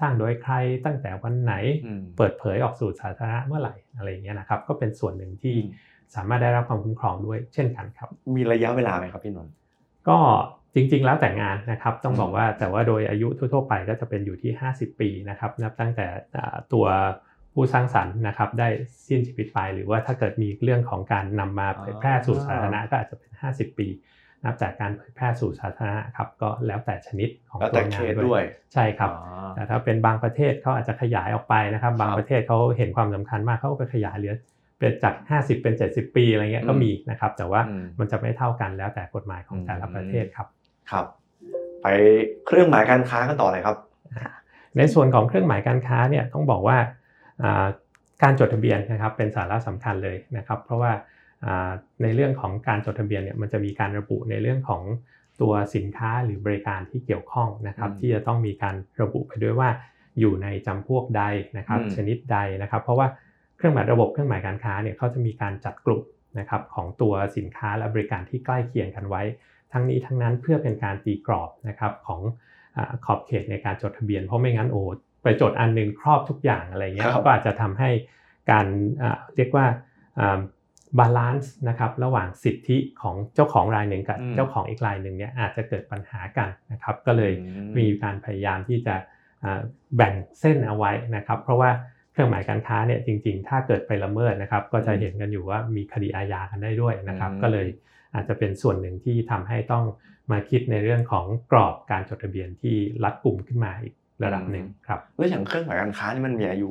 [0.00, 0.54] สร้างโดยใคร
[0.84, 1.54] ตั้งแต่วันไหน
[1.86, 9.52] อืมเปิดเผยออกสู่สาธารณะเมื่อไหร่อะไรอย่างเงี้ยนะครับ ก็เป็นส่วนหนึ่งที่อืมสามารถได้รับความคุ้มครองด้วยเช่นกันครับ มีระยะเวลาไหมครับพี่นนท์
[10.08, 10.18] ก็
[10.74, 16.06] จริงๆ แล้วแต่งานนะครับต้องอืมบอกว่าแต่ว่าโดยอายุทั่วๆไปก็จะเป็นอยู่ที่ 50 ปีนะครับนับตั้งแต่
[16.36, 16.86] อ่าตัว
[17.52, 18.68] ผู้สร้างสรรค์นะครับได้
[19.08, 23.88] สิ้นชีวิตไป หรือว่าถ้าเกิดมีเรื่องของการนำมาเผยแพร่สู่สาธารณะก็อาจจะเป็น 50 ปี
[24.44, 29.12] นับจากการเผยแพร่สู่สาธารณะครับก็แล้วแต่ชนิดของแล้วตัแต่วเคงานสด้ด้ววยยใช่ครับอ๋อ
[29.54, 34.34] แต่ถ้าเป็นบางประเทศเขาอาจจะขยายออกไปนะครับ บางครับประเทศเขาเห็นความสำคัญมากเขาก็ไปขยายเหลือ
[34.78, 40.46] เป็นจาก 50 เป็น 70 ปีอะไรเงี้ยก็อืมมีนะครับ แต่ว่าอืมมันจะไม่เท่ากันแล้วแต่กฎหมายของอืมแต่ละประเทศครับ
[40.90, 41.06] ครับ
[41.82, 41.86] ไป
[42.46, 43.76] เครื่องหมายการค้ากันต่อเลยครับ
[44.76, 46.78] ในส่วนของเครื่องหมายการค้าเนี่ยต้องบอกว่า
[47.42, 47.66] อ่า
[48.22, 50.92] การจดทะเบียนนะครับเป็นสาระสำคัญเลยนะครับ เพราะว่า
[52.02, 54.82] ในเรื่องของการจดทะเบียนเนี่ยมันจะมีการระบุในเรื่องของ
[55.40, 59.68] ตัวสินค้าหรือบริการที่เกี่ยวข้องนะครับ ที่จะต้องมีการระบุไปด้วยว่า
[60.20, 61.22] อยู่ในจำพวกใด
[61.58, 63.06] นะครับ ชนิดใดนะครับ เพราะว่า
[63.56, 66.02] เครื่องหมายระบบเครื่องหมายการค้าเนี่ยเขาจะมีการจัดกลุ่ม
[66.38, 69.22] นะครับของตัวสินค้าและบริการที่ใกล้เคียงกันไว้
[69.74, 72.20] ทั้งนี้ทั้งนั้นเพื่อเป็นการตีกรอบนะครับของ
[73.04, 74.82] ขอบเขตในการจดทะเบียน เพราะไม่งั้นโอ้
[75.22, 77.90] ไปจดอันนึงครอบทุกอย่างอะไรเงี้ยก็อาจจะทำให้
[78.50, 78.66] การ
[79.36, 79.66] เรียกว่า
[80.98, 87.32] balance นะครับระหว่างสิทธิของเจ้าของรายหนึ่งกับเจ้าของอีกรายหนึ่งเนี่ยอาจจะเกิดปัญหากันนะครับก็เลย
[87.78, 88.94] มีการพยายามที่จะ
[89.96, 91.70] แบ่งเส้นเอาไว้นะครับ เพราะว่า
[92.12, 97.66] เครื่องหมายการค้าเนี่ยจริง ๆ ถ้าเกิดไปละเมิดนะครับ ก็จะเห็นกันอยู่ว่ามีคดีอาญากันได้ด้วยนะครับ ก็เลย
[98.14, 99.84] อาจจะเป็นส่วนหนึ่งที่ทำให้ต้อง
[100.32, 102.74] มาคิดในเรื่องของกรอบการจดทะเบียนที่
[103.04, 106.68] รัดกลุ่มขึ้นมาอีกระดับหนึ่งครับแล้วอย่างเครื่องหมายการค้านี่มันมีอายุ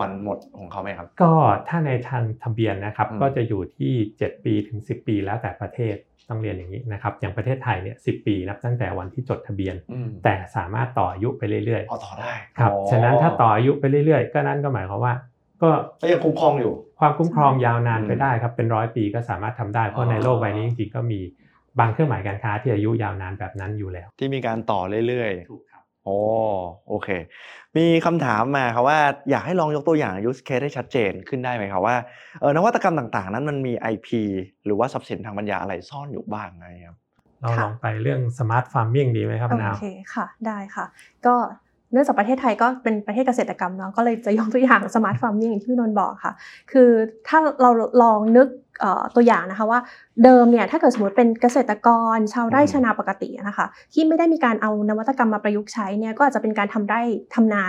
[0.00, 1.32] วันหมดของเขาไหมครับ ก็
[1.68, 5.96] ถ้าในทางทะเบียนนะครับก็จะอยู่ที่ 7 ปีถึง 10 ปีแล้วแต่ประเทศ
[6.28, 9.74] ต้องเรียนอย่างนี้นะครับอย่างประเทศไทยเนี่ยสิปีนับตั้งแต่วันที่จดทะเบียน
[10.24, 15.14] แต่สามารถต่ออายุไปเรื่อยๆต่อได้ครับฉะนั้นถ้าต่ออายุไปเรื่อยๆ ก็นั่นก็หมายความว่า
[15.62, 21.20] ก็ยังคุ้มครองอยู่ ความคุ้มครองยาวนานไปได้ครับเป็นร้อยปีก็สามารถทำได้เพราะในโลกใบนี้จริงๆก็มี
[21.78, 26.16] บางเครื่องหมายการค้าที่อายุยาวนานแบบนั้นอยู่แล้ว ที่มีการต่อเรื่อยๆถูกครับโอ้
[26.88, 27.08] โอเค
[27.76, 28.98] มีคำถามมาครับว่า
[29.30, 31.96] อยากให้ลองยกตัวอย่าง use case ให้ชัดเจนขึ้นได้ไหมครับว่า
[32.40, 34.08] เออนวัตกรรมต่างๆ นั้นมันมี IP
[34.64, 36.96] หรือว่าทรัพย์สินทางปัญญาอะไรซ่อนอยู่บ้างไงครับ
[37.40, 40.86] เราลองไปเรื่อง smart farming ดีไหมครับนาวโอเคค่ะได้ค่ะ
[41.26, 41.34] ก็
[41.92, 46.32] เนื่องจากประเทศไทยก็เป็นประเทศเกษตรกรรมเนาะก็เลยจะยกตัวอย่าง smart farming ที่พี่นนท์บอกค่ะ
[46.72, 46.90] คือ
[47.28, 47.70] ถ้าเรา
[48.02, 48.48] ลองนึก
[49.16, 49.80] ตัวอย่างนะคะว่า
[50.24, 57.00] เดิมเนี่ยถ้าเกิดสมมติเป็นเกษตรกร ชาวไร่ชาวนาปกตินะคะที่ไม่ได้มีการเอานวัตกรรมมาประยุกต์ใช้เนี่ยก็อาจจะเป็นการทำไร่
[57.34, 57.64] ทำนา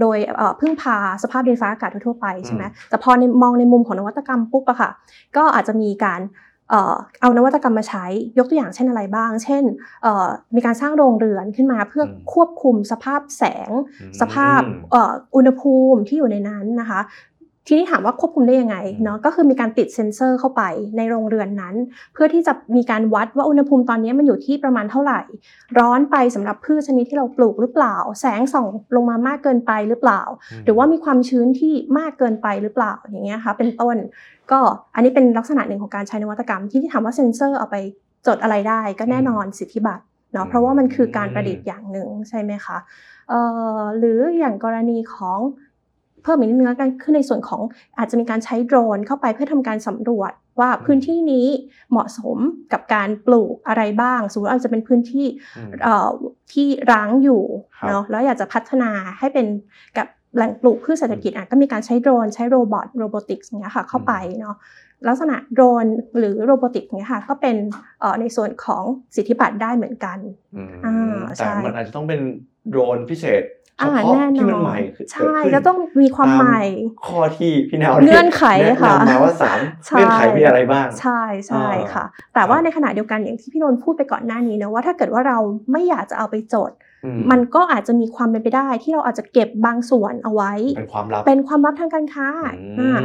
[0.00, 0.18] โดย
[0.60, 4.90] พึ่งพาสภาพดินฟ้าอากาศทั่วไปใช่ไหมแต่พอในมองในมุมของนวัตกรรมปุ๊บอะค่ะ
[5.36, 6.20] ก็อาจจะมีการ
[7.20, 8.04] เอานวัตกรรมมาใช้
[8.38, 9.64] ยกตัวอย่างเช่นอะไรบ้าง เช่น
[10.54, 13.70] มีการสร้างโรงเรือนขึ้นมาเพื่อควบคุมสภาพแสง
[14.20, 14.60] สภาพ
[15.36, 17.02] อุณหภูมิที่อยู่ในนั้นนะคะ
[17.68, 20.62] ทีนี้ถามว่าควบคุมได้ยังไงเนาะก็คือมีการติดเซ็นเซอร์เข้าไป
[20.96, 21.74] ในโรงเรือนนั้น
[22.14, 25.20] เพื่อที่จะมีการวัดว่าอุณหภูมิตอนนี้มันอยู่ที่ประมาณเท่าไหร่
[25.78, 30.22] ร้อนไปสำหรับพืชชนิดที่เราปลูกหรือเปล่า แสงส่องลงมามากเกินไปหรือเปล่า
[30.64, 33.96] หรือว่ามีความชื้นที่มากเกินไปหรือเปล่าอย่างเงี้ยค่ะเป็นต้น
[34.52, 34.60] ก็
[34.94, 37.76] อันนี้เป็นลักษณะหนึ่งของการใช้นวัตกรรมที่ที่ถามว่าเซ็นเซอร์เอาไป
[38.26, 40.02] จดอะไรได้ ก็แน่นอนสิทธิบัตร
[40.32, 42.78] เนาะเพราะว่ามันคือการประดิษฐ์อย่างหนึ่งใช่ไหมคะ
[43.98, 45.40] หรืออย่างกรณีของ
[46.22, 47.62] เพิ่มอีกนิดนึงกันคือในส่วนของ
[47.98, 51.46] อาจจะมีการใช้โดรนเข้าไปเพื่อทำการสำรวจว่าพื้นที่นี้
[51.90, 52.38] เหมาะสม
[52.72, 55.26] กับการปลูกอะไรบ้าง สมมติอาจจะเป็นพื้นที่
[56.52, 57.42] ที่ร้างอยู่
[57.88, 59.46] เนาะแล้วอยากจะพัฒนาให้เป็น
[59.98, 64.56] กับ แหล่งปลูกพืชเศรษฐกิจอะก็มีการใช้โดรนใช้โรบอทโรบอติกส์เงี้ยค่ะเข้าไปเนาะ
[65.08, 65.86] ลักษณะโดรน
[66.18, 67.56] หรือโรบอติกเงี้ยค่ะก็เป็น
[68.20, 68.82] ในส่วนของ
[69.16, 70.18] สิทธิบัตรได้เหมือนกัน
[71.38, 72.20] แต่มันอาจจะต้องเป็น
[72.68, 73.44] โดรนพิเศษ
[73.78, 74.78] เฉพาะที่มันใหม่
[75.12, 76.62] ใช่ก็ต้องมีความใหม่
[77.06, 78.44] ข้อที่พี่นาวเงื่อนไข
[78.82, 79.58] ค่ะมาว่าสาม
[79.92, 85.38] เงื่อนไขมีอะไรบ้าง ใช่ใช่ค่ะ แต่ว่าในขณะเดียวกันอย่างที่พี่นนท์พูดไปก่อนหน้านี้นะว่าถ้าเกิดว่าเรา
[85.72, 86.70] ไม่อยากจะเอาไปจด
[87.30, 92.28] มันก็อาจจะมีความเป็นไปได้ที่เราอาจจะเก็บบางส่วนเอาไว้ เป็นความลับเป็นความลับทางการค้า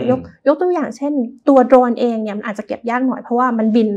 [0.10, 1.14] ยกยกตัวอย่างเช่น
[1.48, 3.90] ตัวโดรนเองเนี่ยมันอาจจะเก็บยากหน่อยเพราะว่ามันบิน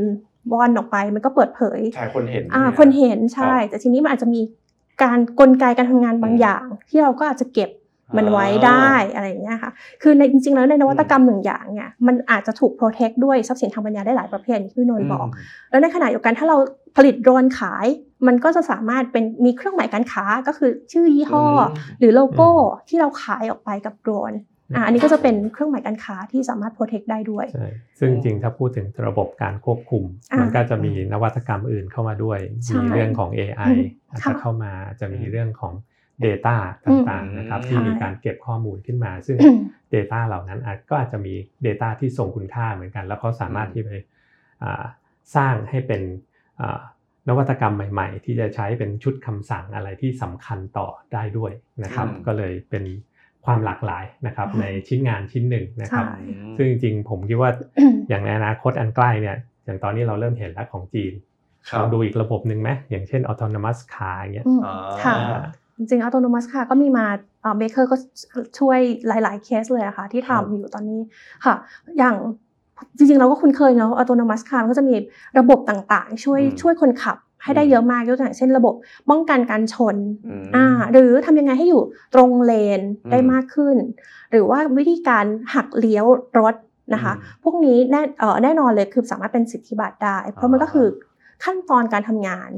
[0.51, 4.41] วอนออกไปมันก็เปิดเผยใช่คนเห็นอ่าคนเห็นใช่ แต่ทีนี้มันอาจจะมี
[5.03, 7.69] การกลไกการทำงานบางอย่าง ที่เราก็อาจจะเก็บ
[8.17, 9.71] มันไว้ได้อะไรอย่างเงี้ยค่ะ
[10.01, 15.27] คือในจริงๆแล้วในนวัตกรรมหนึ่งอย่างเนี่ยมันอาจจะถูกโปรเทคด้วยทรัพย์สินทางปัญญาได้หลายประเภทที่พี่นนท์บอก
[15.69, 16.57] แล้วในขณะเดียวกันถ้าเรา
[16.97, 17.87] ผลิตโดรนขาย
[18.27, 21.45] มันก็จะสามารถเป็นมีเครื่องหมายการค้าก็คือชื่อยี่ห้อ
[21.99, 22.49] หรือโลโก้
[22.89, 24.33] ที่เราขายออกไปกับโดรน
[24.75, 27.67] อันนี้ก็จะเป็นเครื่องหมายการค้าที่สามารถโปรเทคได้ด้วยใช่
[27.99, 30.03] ซึ่งจริงถ้าพูดถึงระบบการควบคุม
[30.39, 32.39] มันก็จะมีนวัตกรรมอื่นเข้ามาด้วย
[32.81, 33.73] มีเรื่องของ AI
[34.09, 35.73] อาจจะเข้ามาจะมีเรื่องของ
[36.27, 36.55] Data
[36.85, 39.37] ต่างๆนะครับที่มีการเก็บข้อมูลขึ้นมา ซึ่ง
[39.95, 40.59] Data เหล่านั้น
[40.89, 41.33] ก็อาจจะมี
[41.65, 43.91] Data ที่ทรงคุณค่าเหมือนกัน แล้วเขาสามารถที่ไป
[45.35, 46.01] สร้างให้เป็น
[47.29, 51.51] นวัตกรรมใหม่ ๆ ที่จะใช้เป็นชุดคำสั่งอะไรที่สำคัญต่อได้ด้วย
[51.83, 52.83] นะครับ ก็เลยเป็น
[53.45, 56.05] ความหลากหลายนะครับในชิ้นงานชิ้นหนึ่งนะครับ
[56.57, 57.51] ซึ่งจริงๆผมคิดว่า
[58.09, 61.13] อย่างในอนาคตอันใกล้เนี่ยอย่างตอนนี้เราเริ่มเห็นแล้วของจีน
[61.77, 64.47] เราดูอีกระบบหนึ่งไหมอย่างเช่น autonomous car เงี้ย
[65.03, 65.15] ค่ะ
[65.77, 67.05] จริงๆ autonomous car ก็มีมา
[67.57, 67.95] เบเกอร์ก็
[68.59, 71.01] ช่วยหลาย ๆ เคสเลยอะค่ะที่ทำอยู่ตอนนี้
[71.45, 71.55] ค่ะ
[71.97, 72.15] อย่าง
[72.97, 74.95] จริงๆเราก็คุ้นเคยเนาะ autonomous car ก็จะมี
[75.39, 78.73] ระบบต่างๆ ช่วยช่วยคนขับให้ได้เยอะมากยกตัวอย่างเช่นระบบ
[79.09, 79.95] ป้องกันการชน
[80.55, 81.81] อ่าหรือทำยังไงให้อยู่
[82.15, 82.81] ตรงเลน
[83.11, 83.75] ได้มากขึ้น
[84.31, 86.05] หรือว่าวิธีการหักเลี้ยว
[86.39, 86.55] รถ
[86.93, 90.87] นะคะอืมพวกนี้แน่เอ่อแน่นอนเลยคือสามารถเป็นสิทธิบัตรได้ เพราะมันก็คือ
[91.43, 92.49] ขั้นตอนการทำงาน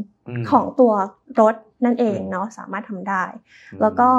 [0.42, 0.94] มของตัว
[1.42, 3.24] รถนั่นเองอืมเนาะสามารถทำได้
[3.82, 4.10] แล้วก็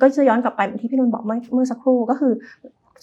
[0.00, 2.32] ก็จะย้อนกลับไปเหมือนที่พี่นุ่นบอกเมื่อเมื่อสักครู่ก็คือ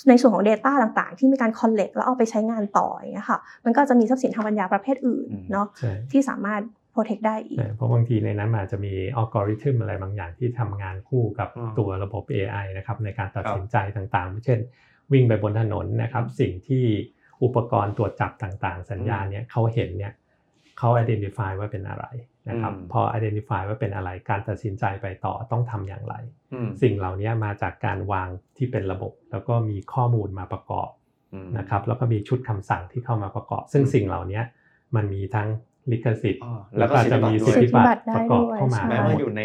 [0.09, 6.61] ในส่วนของ Data ต่างๆ ที่มีการ collect แล้วเอาไปใช้งานต่ออย่างเงี้ยค่ะมันก็จะมีทรัพย์สินทางปัญญาประเภทอื่นอืมเนาะใช่ที่สามารถ
[6.93, 14.59] protect ได้อีกใช่เพราะบางทีในนั้นมันอาจจะมีอัลกอริทึมอะไรบางอย่างที่ทำงานคู่กับอืมตัวระบบ AI นะครับในการตัดครับสินใจต่างๆ เช่น
[15.13, 16.83] วิ่งไปบนถนนนะครับสิ่งที่
[17.43, 20.13] อุปกรณ์ตรวจจับต่างๆ สัญญาณเนี่ยเขาเห็นเนี่ย
[20.77, 22.05] เขา identify ว่าเป็นอะไร
[22.49, 26.15] นะครับอืมพอ identify ว่าเป็นอะไรการตัดสินใจไปต่อต้องทำอย่างไร
[26.53, 30.89] อืมสิ่งเหล่านี้มาจากการวางที่เป็นระบบ แล้วก็มีข้อมูลมาประกอบ
[31.33, 34.41] อืมนะครับแล้วก็มีชุดคำสั่งที่เข้ามาประกอบ ซึ่งอืมสิ่งเหล่านี้
[34.95, 35.47] มันมีทั้ง
[35.91, 39.43] ลิขสิทธิ์อ่าแล้แล้ววก็ก็จะมีสิสิททธิธิบับัตตรรประกอบเข้ามาใช่แม้ว่าอยู่ใน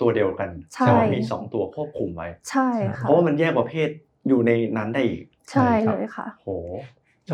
[0.00, 3.88] ตัวเดียวกันใช่แต่ว่ามีสองตัวควบคุมไว้ใช่ค่ะเพราะว่ามันแยกประเภท
[4.28, 6.48] อยู่ในนั้นได้อีกใช่เลยค่ะโห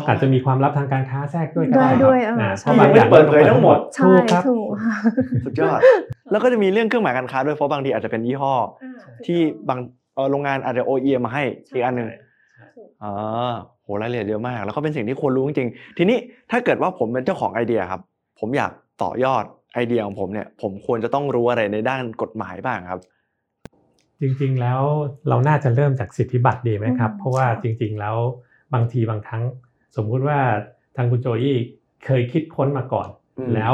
[0.07, 4.95] อาจจะมีความลับทางการค้าแทรกด้วยก็ได้ได้ด้วยครับเออนะใช่เพราะบางอย่างไม่เปิดเผยทั้งหมดใช่ถูกครับถูกค่ะ
[5.45, 5.79] สุดยอด
[6.31, 8.53] แล้วก็จะมีเรื่องเครื่องหมายการค้าด้วยเพราะบางทีอาจจะเป็นยี่ห้อ
[9.25, 9.79] ที่บาง
[10.15, 12.07] เอ่อโรงงานอาจจะ OEM มาให้อีกอันหนึ่ง
[13.03, 13.53] อ่า
[13.83, 16.17] โหรายละเอียดเยอะมาก แล้วก็เป็นสิ่งที่ควรรู้จริงๆทีนี้
[16.51, 18.01] ถ้าเกิดว่าผมเป็นเจ้าของไอเดียครับ
[18.39, 18.71] ผมอยาก
[19.03, 23.01] ต่อยอดไอเดียของผมเนี่ยผมควรจะต้องรู้อะไรในด้านกฎหมายบ้างครับ
[24.21, 24.81] จริงๆแล้ว
[25.29, 28.15] เราน่าจะเริ่มจากสิทธิบัตรดีไหมครับอืมเพราะว่าค่ะจริง ๆ แล้ว
[28.73, 29.43] บางทีบางครั้ง
[29.95, 30.39] สมมุติว่า
[30.95, 31.57] ทางคุณโจอี้
[32.05, 33.73] เคยคิดค้นมาก่อนอืมแล้ว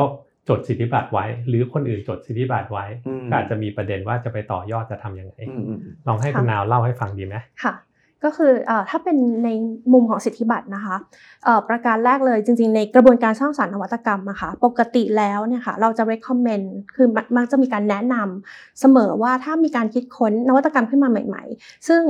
[0.50, 7.76] จดสิทธิบัตรไว้ หรือคนอื่นจดสิทธิบัตรไว้อืมก็อาจจะมีประเด็นว่าจะไปต่อยอดจะทำยังไงอืมอืมลองให้คุณนาวเล่าให้ฟังดีไหมค่ะ
[8.24, 9.50] ก็คือเอ่อถ้าเป็นใน
[9.94, 10.96] มุมของสิทธิบัตรนะคะ
[11.44, 22.02] เอ่อประการแรกเลยจริง ๆ ในกระบวนการสร้างสรรค์นวัตกรรมอะค่ะปกติแล้วเนี่ยค่ะเราจะ recommend คือมักมักจะมีการแนะนำเสมอว่าถ้ามีการคิดค้นนวัตกรรมขึ้นมาใหม่ ๆ ซึ่ง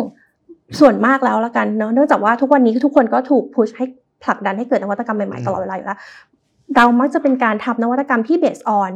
[0.79, 3.85] ส่วนมากแล้วละกันเนาะเนื่องจากว่าทุกวันนี้ทุกคนก็ถูกพุชให้
[4.23, 5.99] ผลักดันให้เกิดนวัตกรรมใหม่ๆตลอดเวลาอยู่แล้ว
[6.75, 8.91] เรามักจะเป็นการทำนวัตกรรมที่ based on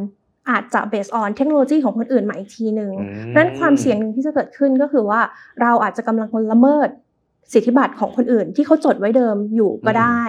[0.49, 5.21] อาจจะ based on เทคโนโลยีของคนอื่นมาอีกทีหนึ่งอืมเพราะฉะนั้นความเสี่ยงหนึ่งที่จะเกิดขึ้นก็คือว่า
[5.61, 6.89] เราอาจจะกำลังละเมิด
[7.53, 10.21] สิทธิบัตรของคนอื่นที่เขาจดไว้เดิมอยู่ก็ได้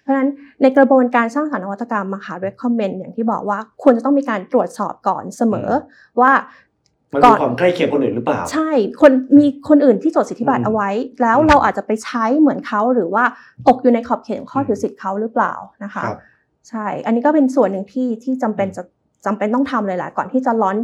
[0.00, 0.28] เพราะฉะนั้น
[0.62, 5.68] ในกระบวนการสร้างสรรค์นวัตกรรมมาค่ะ recommend อย่างที่บอกว่าควรจะต้องมีการตรวจสอบก่อนเสมอ
[6.20, 6.32] ว่า
[7.12, 8.70] มันก่มีอนความใกล้เคียงคนอื่นหรือเปล่า ใช่
[9.00, 10.90] คนมีคนอื่นที่จดสิทธิบัตอืรมเอาไว้
[11.22, 13.24] แล้วอืมเราอาจจะไปใช้เหมือนเขาหรือว่า
[13.68, 15.52] ตกอยู่ในขอบเขตของข้อถือสิทธิ์เขาหรือเปล่า
[15.84, 16.18] นะคะครับ
[16.68, 18.82] ใช่ อันนี้ก็เป็นส่วนหนึ่งที่ที่จำเป็นจะ
[19.26, 20.76] จำเป็นต้องทำเลยแหละก่อนที่จะล้อน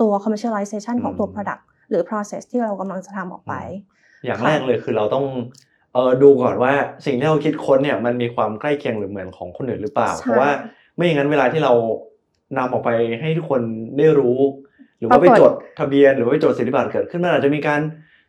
[0.00, 3.54] ตัว commercialization ของตัวอืม product หรือ process ที่เรากำลังจะทำออกไป
[4.24, 5.26] อย่างค่ะแรกเลยคือเราต้อง
[5.94, 6.72] เออดูก่อนว่า
[7.06, 10.50] สิ่งที่เราคิดค้นเนี่ยมันมีความใกล้เคียงหรือเหมือนของคนอื่นหรือเปล่าใช่เพราะว่า
[10.94, 11.72] ไม่อย่างนั้นเวลาที่เรา
[12.58, 13.60] นำออกไปให้ทุกคน
[13.98, 14.38] ได้รู้
[14.71, 14.71] ห
[15.02, 17.80] รือว่าไปปรากฏจดทะเบียนหรือว่าไปจดสิทธิบัตรเกิดขึ้นมันอาจจะมีการ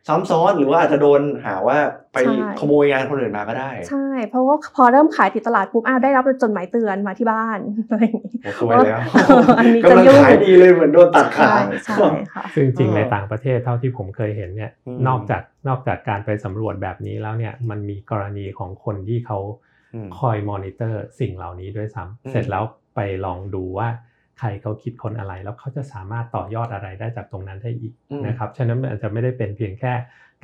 [0.08, 1.78] ซ้ำซ้อนหรือว่าอาจจะโดนหาว่า
[2.12, 2.18] ไป
[2.60, 7.58] ขโมยงานคนอื่นมาก็ได้ ใช่ เพราะว่าพอเริ่มขายติดตลาดปุ๊บอ้าวได้รับจดหมายเตือนมาที่บ้าน
[7.90, 9.00] อะไรอย่างนี้โอ้สวยแล้ว
[9.58, 11.52] อันนี้จะกำลังยุ่งขายดีเลยเหมือนโดนตัดขา
[11.84, 19.38] ใช่ใช่ค่ะซึ่งจริงเออในต่างประเทศเท่าที่ผมเคยเห็นเนี่ยอืมนอกจากนอกจากการไปสำรวจแบบนี้แล้วเนี่ยมันมีกรณีของคนที่เขา
[19.94, 23.88] อืมคอยมอนิเตอร์สิ่งเหล่านี้ด้วยซ้ำอืมเสร็จแล้วไปลองดูว่า
[24.38, 29.92] ใครเขาคิดคนอะไร แล้วเขาจะสามารถต่อยอดอะไรได้จากตรงนั้นได้อีกอืมนะครับฉะนั้นมันอาจจะไม่ได้เป็นเพียงแค่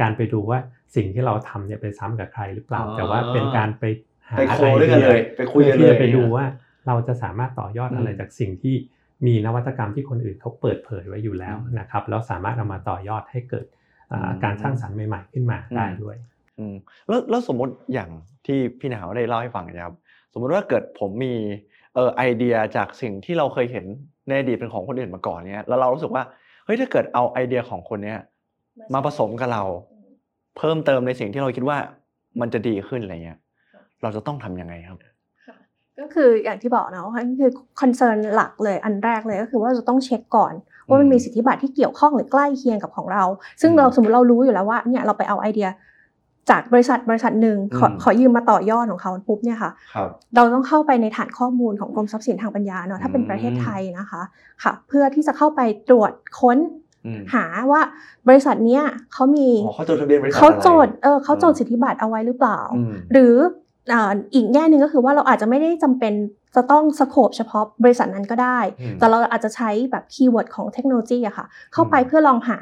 [0.00, 0.58] การไปดูว่า
[0.96, 3.84] สิ่งที่เราทำเนี่ยไปซ้ำกับใครหรือเปล่าอ๋อแต่ว่าเป็นการไป
[4.28, 6.44] หาไปโคด้วยกันเลยไปคุยกันเลยพื่อที่จะไปดูว่า
[6.86, 8.74] เราจะสามารถต่อยอดอะไรอืมจากสิ่งที่
[9.26, 13.66] มีนวัตกรรมที่คนอื่นเขาเปิดเผยไว้อยู่แล้วอืมนะครับแล้วสามารถเอามาต่อยอดให้เกิด
[14.12, 16.16] อ่าอืมการสร้างสรรค์ใหม่ๆขึ้นมาอืมได้ด้วย
[16.58, 16.74] อืม
[17.08, 18.10] แล้วแล้วสมมติอย่าง
[18.46, 19.96] ที่พี่หนาวได้เล่าให้ฟังนะครับ
[20.32, 21.34] สมมติว่าเกิดผมมี
[21.94, 23.86] เอ่อไอเดียจากสิ่งที่เราเคยเห็น
[24.28, 26.22] ในอดีตเป็นของคนอื่นมาก่อนเนี้ยแล้วเรารู้สึกว่า
[26.64, 28.18] เฮ้ยถ้าเกิดเอาไอเดียของคนเนี้ย
[28.94, 29.62] มาผสมกับเรา
[30.58, 31.78] เพิ่มเติมในสิ่งที่เราคิดว่า
[32.40, 33.38] มันจะดีขึ้นอะไรเงี้ย
[34.02, 34.98] เราจะต้องทำยังไงครับ
[36.00, 40.52] ก็คืออย่างที่บอกนะว่าคือ concern หลักเลยอันแรกเลยก็คือว่าเราจะต้องเช็คก่อน
[40.88, 43.24] ว่ามันมีสิทธิบัตรที่เกี่ยวข้องหรือใกล้เคียงกับของเรา
[43.60, 45.68] ซึ่งอืมเราสมมติเรารู้อยู่แล้วว่าเนี่ยเราไปเอาไอเดีย
[46.50, 54.22] จากบริษัทบริษัทหนึ่งขออืมขอยืมมาต่อยอดของเขาปุ๊บเนี่ยค่ะครับเราต้องเข้าไปในฐานข้อมูลของกรมทรัพย์สินทางปัญญาเนาะถ้าเป็นอืมประเทศไทยนะคะ
[54.62, 56.58] ค่ะ เพื่อที่จะเข้าไปตรวจค้น
[57.06, 57.80] อืมหาว่า
[58.28, 58.82] บริษัทเนี้ย
[59.12, 63.34] เขามีอ๋อเขาจดทะเบียนบริษัทเขาจดอะไรเออเขาจดอืมสิทธิบัตรเอาไว้หรือเปล่าอืมหรือ
[63.92, 66.12] อ่าอีกแง่หนึ่งก็คือว่าเราอาจจะไม่ได้จำเป็น
[66.56, 72.58] จะต้อง scope เฉพาะบริษัทนั้นก็ได้อืมแต่เราอาจจะใช้แบบ keyword ของเทคโนโลยีอะค่ะ เข้าไปอืมเพื่อลองหา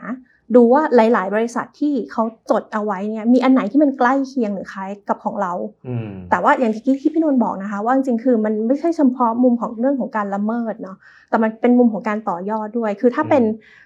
[0.55, 5.53] ดูว่าหลาย ๆ บริษัทที่เขาจดเอาไว้เนี่ยมีอันไหนที่มันใกล้เคียงหรือคล้ายกับของเรา
[5.89, 10.97] อืมแต่ว่าอย่างที่ที่พี่นนท์บอกนะคะ ว่าจริงๆคือมันไม่ใช่เฉพาะมุมของเรื่องของการละเมิดเนาะ
[11.31, 13.43] แต่มันเป็นมุมของการต่อยอดด้วย คือถ้าเป็น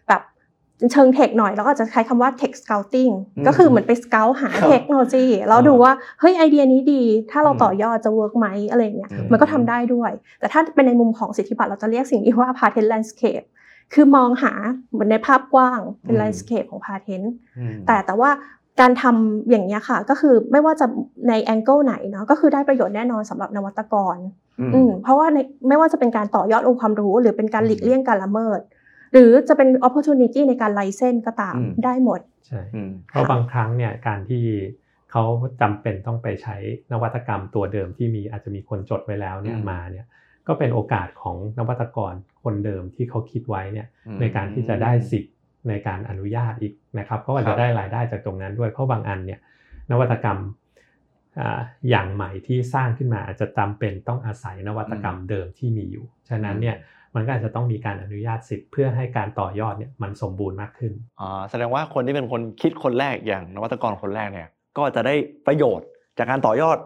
[0.08, 0.22] แบบ
[0.92, 13.46] เชิง tech หน่อยเราก็อาจจะใช้คำว่า tech scouting อืมก็คือเหมือนไป scout หาครับเทคโนโลยีแล้วดูว่าเฮ้ยไอเดียนี้ดี ถ้าเราอืมต่อยอดจะ work ไหมอะไรอย่างเงี้ยอืมมันก็ทำได้ด้วย แต่ถ้าเป็นในมุมของสิทธิบัตรเราจะเรียกสิ่งนี้ว่า patent landscape
[13.94, 14.52] คือมองหา
[14.90, 17.26] เหมือนในภาพกว้างเป็น landscape ของ patent
[17.58, 18.30] อืมแต่แต่ว่า
[18.80, 20.86] การทำอย่างเงี้ยค่ะ ก็คือไม่ว่าจะ
[21.28, 24.16] ใน angle ไหนเนาะก็คือได้ประโยชน์แน่นอนสำหรับนวัตกร
[24.60, 28.60] อืมอืมเพราะว่าในไม่ว่าจะเป็นการต่อยอดองค์ความรู้ หรือเป็นการหลีกอืมเลี่ยงการละเมิด
[29.12, 34.44] หรือจะเป็น opportunity ในการไลเซนก็ตามอืมได้หมดใช่อืมเพราะบางครั้งเนี่ยการที่
[35.10, 35.24] เขา
[35.60, 36.56] จำเป็นต้องไปใช้
[36.92, 40.06] นวัตกรรมตัวเดิมที่มีอาจจะมีคนจดไว้แล้วเนี่ยอืมมาเนี่ย
[40.48, 45.32] ก็เป็นโอกาสของนวัตกรคนเดิมที่เขาคิดไว้เนี่ยอืมในการที่จะได้สิทธิ์
[45.68, 49.40] ในการอนุญาตอีกนะครับเพราะว่าครัจะบได้รายได้จากตรงนั้นด้วยเพราะบางอันเนี่ย
[49.90, 50.38] นวัตกรรม
[51.40, 56.76] อ่าอย่างใหม่ที่สร้างขึ้นมาอาจจะจำเป็นต้องอาศัยนวัตกรรมเดิมที่มีอยู่ ฉะนั้นเนี่ย
[57.14, 65.14] มันก็อาจจะต้องมีการอนุญาตสิทธิ์เพื่อให้การต่อยอดเนี่ยมันสมบูรณ์มากขึ้นอ่าแสดงว่าคนที่เป็นคนคิดคนแรกอย่างนวัตกรคนแรกเนี่ยก็จะได้
[65.46, 65.86] ประโยชน์
[66.18, 66.78] จากการต่อยอด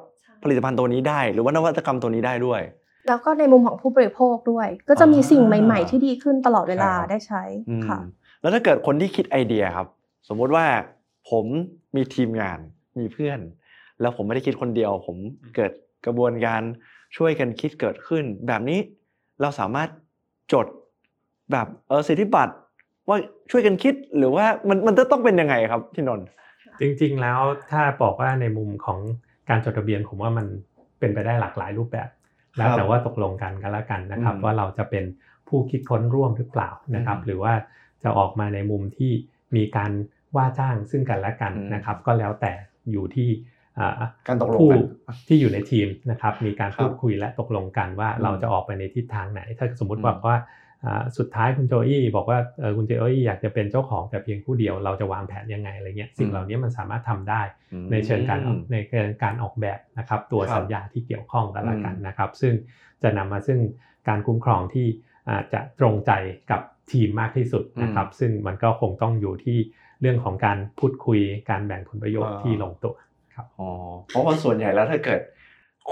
[0.42, 2.60] ผลิตภัณฑ์ตัวนี้ได้ หรือว่านวัตกรรมตัวนี้ได้ด้วย
[3.08, 7.98] แล้วก็ในมุมของผู้บริโภคด้วย ก็จะมีอ่าสิ่งใหม่ ๆ ที่ดีขึ้นตลอดเวลาครับได้ใช้อืมค่ะ
[8.40, 9.86] แล้วถ้าเกิดคนที่คิดไอเดียครับ
[10.28, 10.66] สมมุติว่า
[11.30, 11.46] ผม
[11.96, 12.58] มีทีมงาน
[12.98, 13.38] มีเพื่อน
[14.00, 15.16] แล้วผมไม่ได้คิดคนเดียว ผม
[15.56, 15.72] เกิด
[16.06, 16.62] กระบวนการ
[17.16, 18.78] ช่วยกันคิดเกิดขึ้น แบบนี้
[19.40, 19.88] เราสามารถ
[20.52, 20.66] จด
[21.52, 22.54] แบบเออสิทธิบัตร
[23.08, 23.16] ว่า
[23.50, 26.26] ช่วยกันคิดหรือว่ามันมันจะต้องเป็นยังไงครับพี่นนท์
[26.80, 27.40] จริงๆแล้ว
[27.70, 28.98] ถ้าบอกว่าในมุมของ
[29.48, 30.46] การจดทะเบียนผมว่ามัน
[30.98, 32.08] เป็นไปได้หลากหลายรูปแบบ
[32.56, 35.04] แล้วแต่ว่าตกลงกันกันแล้วกันนะครับอืมว่าเราจะเป็น
[35.48, 37.52] ผู้คิดค้นร่วมหรือเปล่านะครับอืมหรือว่า
[38.02, 39.12] จะออกมาในมุมที่
[39.56, 39.90] มีการ
[40.36, 42.52] ว่าจ้างซึ่งกันและกันอืมนะครับ ก็แล้วแต่
[42.92, 43.28] อยู่ที่
[43.78, 44.80] อ่าการตกลงผู้กัน
[45.28, 50.44] ที่อยู่ในทีมนะครับ มีการครับพูดคุยและตกลงกันว่าอืมเราจะออกไปในทิศทางไหน ถ้าสมมุติอืมบอกว่าอ่า
[51.18, 57.42] สุดท้ายคุณโจอี้บอกว่าเออคุณโจอี้อยากจะเป็นเจ้าของแต่เพียงผู้เดียวเราจะวางแผนยังไงอะไรเงี้ยสิ่งเหล่านี้มันสามารถทำได้
[57.92, 62.54] ในเชิงการออกในเชิงการออกแบบนะครับตัวครับสัญญาที่เกี่ยวข้องกันละกันอืมนะครับ ซึ่ง
[63.02, 63.58] จะนำมาซึ่ง
[64.08, 64.86] การคุ้มครองที่
[65.30, 66.12] อาจจะตรงใจ
[66.50, 66.60] กับ
[66.92, 69.58] ทีมมากที่สุดนะครับ ซึ่งมันก็คงต้องอยู่ที่
[70.00, 71.20] เรื่องของการพูดคุย
[71.50, 72.94] การแบ่งผลประโยชน์ที่ลงตัว
[73.34, 73.68] ครับอ๋อ
[74.08, 75.20] เพราะว่าส่วนใหญ่แล้วถ้าเกิด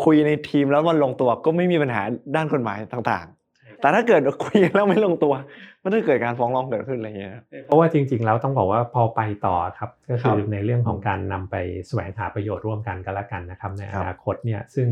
[0.05, 2.03] คุยในทีมแล้วมันลงตัวก็ไม่มีปัญหา
[2.37, 3.44] ด้านกฎหมายต่างๆ
[3.81, 5.35] แต่ถ้าเกิดคุยแล้วไม่ลงตัว
[5.83, 11.57] มันจะเกิดการฟ้องร้องเกิดขึ้นอะไรอย่างเงี้ยเพราะว่าจริง ๆ แล้วต้องบอกว่าพอไปต่อครับก็คือครับในเรื่องของการนำไป
[11.89, 14.89] แสวงหาประโยชน์ร่วมกันก็แล้วกันนะครับในครัอบนาคตเนี่ยซึ่ง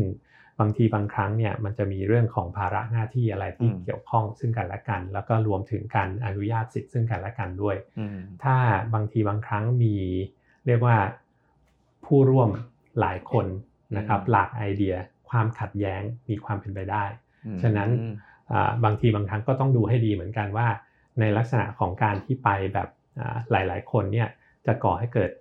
[0.59, 8.55] บางทีบางครั้งเนี่ยมันจะมีเรื่องของภาระหน้าที่อะไรที่อืมเกี่ยวข้องซึ่งกันและกัน แล้วก็รวมถึงการอนุญาตสิทธิ์ซึ่งกันและกันด้วยอืมถ้า
[8.93, 9.95] บางทีบางครั้งมี
[10.67, 10.97] เรียกว่า
[12.05, 12.49] ผู้ร่วม
[12.99, 13.45] หลายคน
[13.97, 14.95] นะครับอืมหลากไอเดีย
[15.29, 17.03] ความขัดแย้งมีความเป็นไปได้
[17.45, 18.15] อืมฉะนั้นอ่า
[18.83, 20.67] บางทีบางครั้งก็ต้องดูให้ดีเหมือนกันว่า
[21.19, 22.89] ในลักษณะของการที่ไปแบบ
[23.19, 24.29] อ่าหลาย ๆ คนเนี่ย
[24.65, 25.31] จะก่อให้เกิด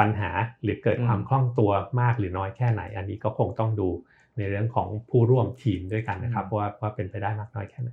[0.00, 0.30] ปัญหา
[0.62, 3.88] หรือเกิดความคล่องตัวมากหรือน้อยแค่ไหน อันนี้ก็คงต้องดู
[4.38, 7.90] ในเรื่องของผู้ร่วมทีมด้วยกันนะครับว่าว่าเป็นไปได้มากน้อยแค่ไหน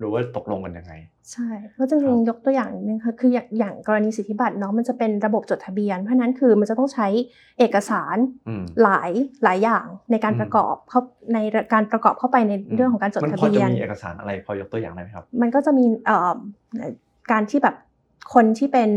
[0.00, 0.92] รู้ว่าตกลงกันยังไง
[1.32, 7.06] ใช่เพราะจริงๆยกตัวอย่างหนึงค่ะคืออย่างอย่างกรณีสิทธิบัตรเนาะมันจะเป็นระบบจดทะเบียน เพราะฉะนั้นคือมันจะต้องใช้
[7.58, 8.16] เอกสาร
[8.48, 9.10] อืมหลาย
[9.44, 11.00] หลายอย่างในการอืมประกอบเข้า
[11.34, 11.38] ใน
[11.72, 16.32] การประกอบเข้าไปในเรื่องของการจดมันทะพอเบีจะยนมีเอกสารอะไรพอยกตัวอย่างได้ไหมครับ มันก็จะมีเอ่อ
[17.32, 17.76] การที่แบบ
[18.34, 18.90] คนที่เป็น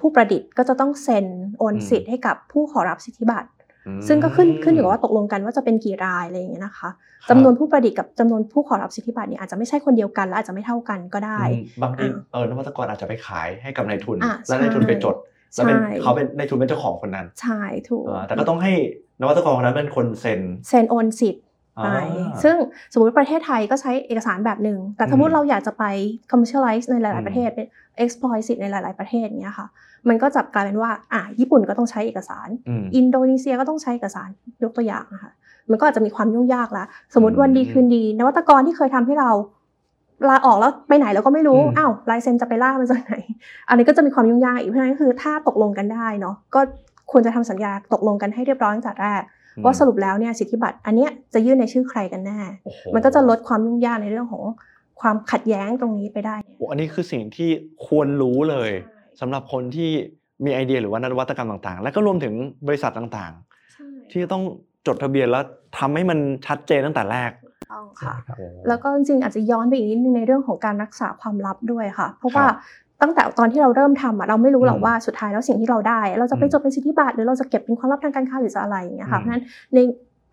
[0.00, 1.26] ผู้ประดิษฐ์ก็จะต้องเซ็น
[1.58, 3.61] โอนอืมสิทธิ์ให้กับผู้ขอรับสิทธิบัตรอืม
[4.08, 6.90] ซึ่งก็ขึ้นขึ้นอยู่กับว่าตกลงกันว่าจะเป็นกี่รายอะไรอย่างเงี้ยนะคะ
[7.24, 15.16] ครับจำนวนผู้ประดิษฐ์กับจำนวนผู้ขอรับสิทธิบัตรเนี่ยอาจจะไม่ใช่คนเดียวกันและอาจจะไม่เท่ากันก็ได้อืมบางทีอ่าเออนวัตกรอาจจะไปขายให้กับนายทุนอ่าแล้วนายทุนใช่ไปจด
[15.54, 18.72] แล้วเป็นใช่เขาเป็นนายทุนเป็นเจ้าของคนนั้น ใช่ถูกเออแต่ก็ต้องให้
[19.20, 21.44] นวัตกรคนนั้นเป็นคนเซ็นเซ็นโอนสิทธิ์
[21.84, 22.56] ไปอ่าซึ่ง
[22.92, 25.84] สมมติประเทศไทยก็ใช้เอกสารแบบหนึ่ง แต่สมมอืติมเราอยากจะไป
[26.30, 27.66] commercialize ในหอืลายมๆประเทศเป็น
[28.04, 29.66] exploit สิทธิ์ในหลาย ๆ ประเทศอย่างเงี้ยค่ะ
[30.08, 34.28] มันก็จะกลายเป็นว่า อะ ญี่ปุ่นก็ต้องใช้เอกสารอืมอินโดนีเซียก็ต้องใช้เอกสาร
[34.62, 35.32] ยกตัวอย่างนะคะ
[35.70, 39.30] มันก็อาจจะมีความยุ่งยากละสมมติวันดีอืมคืนดี นวัตกรที่เคยทำให้เรา
[40.28, 43.14] ลาออกแล้วไปไหนเราก็ไม่รู้อืมอ้าวลายเซ็นจะไปล่ามันจากไหน
[43.68, 46.60] อันนี้ก็จะมีความยุ่งยากอีก เพราะฉะนั้นคือถ้าตกลงกันได้เนาะ ก็
[47.12, 49.22] ควรจะทำสัญญาตกลงกันให้เรียบร้อยตั้งแต่แรก
[49.64, 54.44] ว่าสรุปแล้วเนี่ยสิทธิบัตรอันเนี้ยจะยื่นในชื่อใครกันแน่โอ้โหมันก็จะลดความยุ่งยากในเรื่องของ
[55.00, 57.50] ความขัดแย้งตรงนี้ไปได้โอ้อันนี้คือสิ่งที่
[57.86, 58.70] ควรรู้เลย
[59.20, 59.90] สำหรับคนที่
[60.44, 62.34] มีไอเดียหรือว่านวัตกรรมต่างๆ แล้วก็รวมถึง
[62.66, 64.42] บริษัทต่างๆ ที่ต้อง
[64.86, 65.44] จดทะเบียนแล้ว
[65.78, 67.30] ทำให้มันชัดเจนตั้งแต่แรก
[67.72, 68.36] ต้องค่ะครับ
[68.68, 72.56] แล้วก็จริงๆอาจจะย้อนไปอีกนิดนึงในเรื่องของการรักษาความลับด้วยค่ะ เพราะว่าครับ
[73.02, 79.42] ตั้งแต่ตอนที่เราเริ่มทำอะเราไม่รู้หรอกอืมว่าสุดท้ายแล้วสิ่งที่เราได้ เราจะไปอืมจดเป็นสิทธิบัตรหรือเราจะเก็บเป็นความลับทางการค้าหรือจะอะไรอย่างเงี้ยค่ะอืมเพราะฉะนั้น
[79.74, 79.78] ใน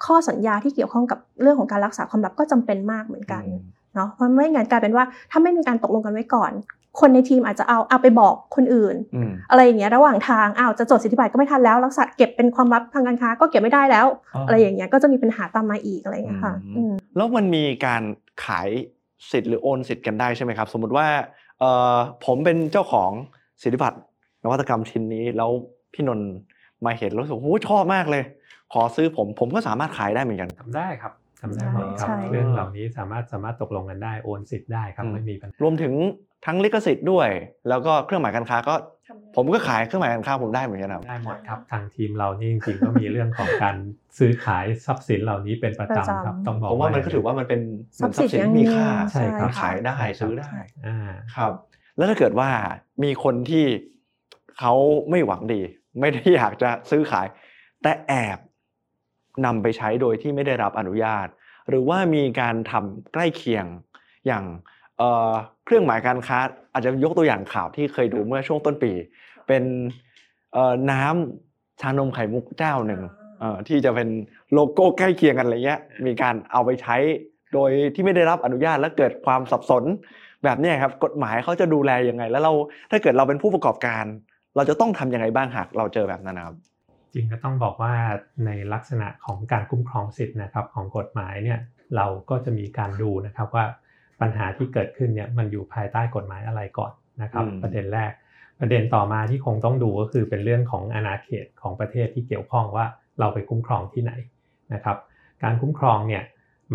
[0.05, 3.61] ข้อสัญญาที่เกี่ยวข้องกับเรื่องของการรักษาความลับก็จำเป็นมากเหมือนกันอืม
[3.95, 6.51] เนาะเพราะไม่งั้นกลายเป็นว่าถ้าไม่มีการตกลงกันไว้ก่อน
[6.99, 14.05] คนในทีมอาจจะเอาเอาไปบอกคนอื่นอืมอะไรอย่างเงี้ยระหว่างทางอ้าวจะจดสิทธิบัตรก็ไม่ทันแล้วแล้วสัตว์เก็บเป็นความลับทางการค้าก็เก็บไม่ได้แล้ว
[14.47, 18.01] อะไรอย่างเงี้ยก็จะมีปัญหาตามมาอีกอะไรอย่างเงี้ยค่ะอืมอืมแล้วมันมีการ
[18.45, 18.69] ขาย
[19.31, 21.38] สิทธิ์หรือโอนสิทธิ์กันได้ใช่ไหมครับ สมมุติว่าเอ่อ
[22.25, 23.11] ผมเป็นเจ้าของ
[23.61, 23.97] สิทธิบัตร
[24.43, 25.51] นวัตกรรมชิ้นนี้แล้ว
[25.93, 26.29] พี่นนท์
[26.85, 28.23] มาเห็นแล้วรู้สึกโอ้โหชอบมากเลย
[28.73, 35.93] ขอซื้อผมผมก็สามารถขายได้เหมือนกันทำได้ครับทำได้หมดครับใช่เรื่องเหล่านี้สามารถสามารถตกลงกันได้โอนสิทธิ์ได้ครับอืมไม่มีปัญหารวมถึง
[36.45, 37.29] ทั้งลิขสิทธิ์ด้วย
[37.69, 38.75] แล้วก็เครื่องหมายการค้าก็
[39.35, 43.75] ผมก็ขายเครื่องหมายการค้าผมได้เหมือนกันครับได้หมดครับทางทีมเรานี่จริงๆก็มีเรื่องของการ
[44.17, 47.61] ซื้อขายทรัพย์สินเหล่านี้เป็นประประจำจำครับต้องบอกผมว่ามันก็ถือว่ามันเป็น
[47.95, 50.51] เหมือนทรัพย์สินที่มีค่าทรัพย์สินอย่างหนึ่งใช่ครับขายได้ซื้อได้
[50.87, 50.97] อ่า
[51.35, 51.51] ครับ
[51.97, 52.49] แล้วถ้าเกิดว่า
[53.03, 53.65] มีคนที่
[54.59, 54.73] เขา
[55.09, 55.61] ไม่หวังดี
[55.99, 57.27] ไม่ได้อยากจะซื้อขาย
[57.81, 58.39] แต่แอบ
[59.45, 61.27] นำไปใช้โดยที่ไม่ได้รับอนุญาต
[61.69, 63.65] หรือว่ามีการทำใกล้เคียง
[64.27, 64.43] อย่าง
[64.99, 65.31] เอ่อ
[65.65, 66.39] เครื่องหมายการค้า
[66.73, 68.91] อาจจะยกตัวอย่างข่าวที่เคยดูเมื่อช่วงต้นปี
[69.47, 69.63] เป็น
[70.53, 73.01] เอ่อน้ำชานมไข่มุกเจ้าหนึ่ง
[73.39, 74.09] เอ่อที่จะเป็น
[74.53, 76.95] โลโก้ใกล้เคียงกันอะไรเงี้ยมีการเอาไปใช้
[77.53, 79.83] โดยที่ไม่ได้รับอนุญาตและเกิดความสับสน
[80.43, 82.53] แบบเนี้ยครับกฎหมายเขาจะดูแลยังไง แล้วเรา
[82.91, 84.05] ถ้าเกิดเราเป็นผู้ประกอบการ
[84.55, 86.55] เราจะต้องทำยังไงบ้างหากเราเจอแบบนั้นนะครับ
[87.13, 87.93] จริงก็ต้องบอกว่า
[88.45, 91.59] ในลักษณะของการคุ้มครองสิทธิ์นะครับของกฎหมายเนี่ย
[91.95, 93.65] เราก็จะมีการดูนะครับว่า
[94.21, 96.91] ปัญหาที่เกิดขึ้นเนี่ยมันอยู่ภายใต้กฎหมายอะไรก่อน
[97.21, 98.11] นะครับอืมประเด็นแรก
[98.59, 102.85] ประเด็นต่อมาที่คงต้องดูก็คือเป็นเรื่องของอาณาเขตของประเทศที่เกี่ยวข้องว่า
[103.19, 104.13] เราไปคุ้มครองที่ไหน
[104.73, 104.97] นะครับ
[105.43, 106.23] การคุ้มครองเนี่ย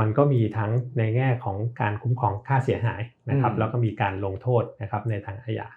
[0.01, 5.69] มันก็มีทั้งในแง่ของการคุ้มครองค่าเสียหายนะครับอืมแล้วก็มีการลงโทษนะครับในทางอาญา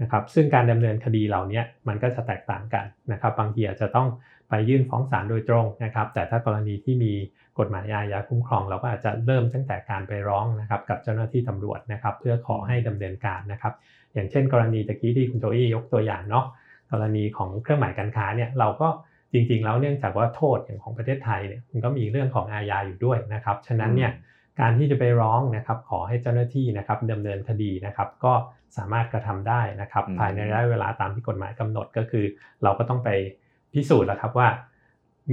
[0.00, 4.08] นะครับ ซึ่งการดำเนินคดีเหล่านี้มันก็จะแตกต่างกันนะครับ บางทีอาจจะต้อง
[4.48, 7.12] ไปยื่นฟ้องศาลโดยตรงนะครับ แต่ถ้ากรณีที่มี
[7.58, 13.74] กฎหมายอาญาคุ้มครองเราก็อาจจะเริ่มตั้งแต่การไปร้องนะครับกับเจ้าหน้าที่ตำรวจนะครับเพื่อขอให้ดำเนินการนะครับ
[14.14, 16.44] อย่างเช่น กรณีตะกี้ที่คุณโจอี้ยกตัวอย่างเนาะ
[16.92, 18.88] กรณีของเครื่องหมายการค้าเนี่ยเราก็
[19.32, 24.10] จริงๆ แล้วเนื่องจากว่าโทษอย่างของประเทศไทยเนี่ยมันก็มีเรื่องของอาญาอยู่ด้วยนะครับฉะนั้นเนี่ย
[24.60, 28.32] การที่จะไปร้องนะครับขอให้เจ้าหน้าที่นะครับดำเนินคดีนะครับ ก็
[28.76, 32.24] สามารถกระทำได้นะครับอืมภายในระยะเวลาตามที่กฎหมายกำหนดก็คือ
[32.62, 33.08] เราก็ต้องไป
[33.72, 34.48] พิสูจน์แล้วครับว่า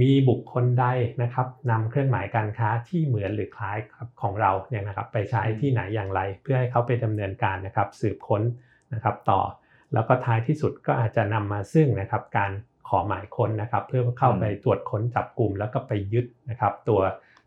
[0.00, 0.86] มีบุคคลใด
[1.22, 8.42] นะครับนำเครื่องหมายการค้าที่เหมือนหรือคล้ายกับของเราเนี่ยนะครับไปใช้ที่ไหนอย่างไร เพื่อให้เขาไปดำเนินการนะครับสืบค้น
[8.94, 9.40] นะครับต่อ
[9.94, 12.52] แล้วก็ท้ายที่สุดก็อาจจะนำมาซึ่งนะครับการ
[12.88, 17.00] ขอหมายค้นนะครับเพื่อเข้าไปตรวจค้นจับกลุ่มแล้วก็ไปยึดนะครับตัว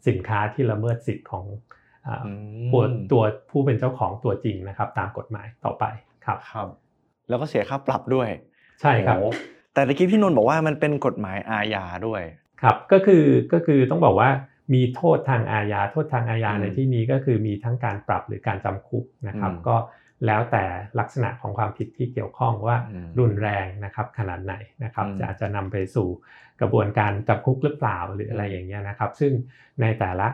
[0.08, 1.46] สินค้าที่ละเมิดสิทธิ์ของ
[2.08, 2.32] อ่าอื
[2.66, 5.86] มตัวตัวผู้เป็นเจ้าของตัวจริงนะครับ ตามกฎหมายต่อไป
[6.26, 6.68] ครับครับ
[7.30, 8.30] แล้วก็เสียค่าปรับด้วย
[8.82, 9.30] ใช่ครับโอ้
[9.76, 12.21] แต่ตะกี้พี่นนท์บอกว่ามันเป็นกฎหมายอาญาด้วย
[12.61, 13.23] ครับก็คือ
[13.53, 14.30] ก็คือต้องบอกว่า
[14.73, 19.76] มีโทษทางอาญาโทษทางอาญาอืมในที่นี้ก็คือมีทั้งการปรับหรือการจำคุกนะครับอืมก็
[20.26, 20.63] แล้วแต่
[20.99, 24.53] ลักษณะของความผิดที่เกี่ยวข้องว่าอืมรุนแรงนะครับขนาดไหน
[24.84, 26.07] นะครับอืมจะอาจจะนำไปสู่
[26.61, 29.32] กระบวนการจำคุกหรือเปล่าหรืออะไรอย่างเงี้ยนะครับ ซึ่ง
[29.82, 30.28] ในแต่ละ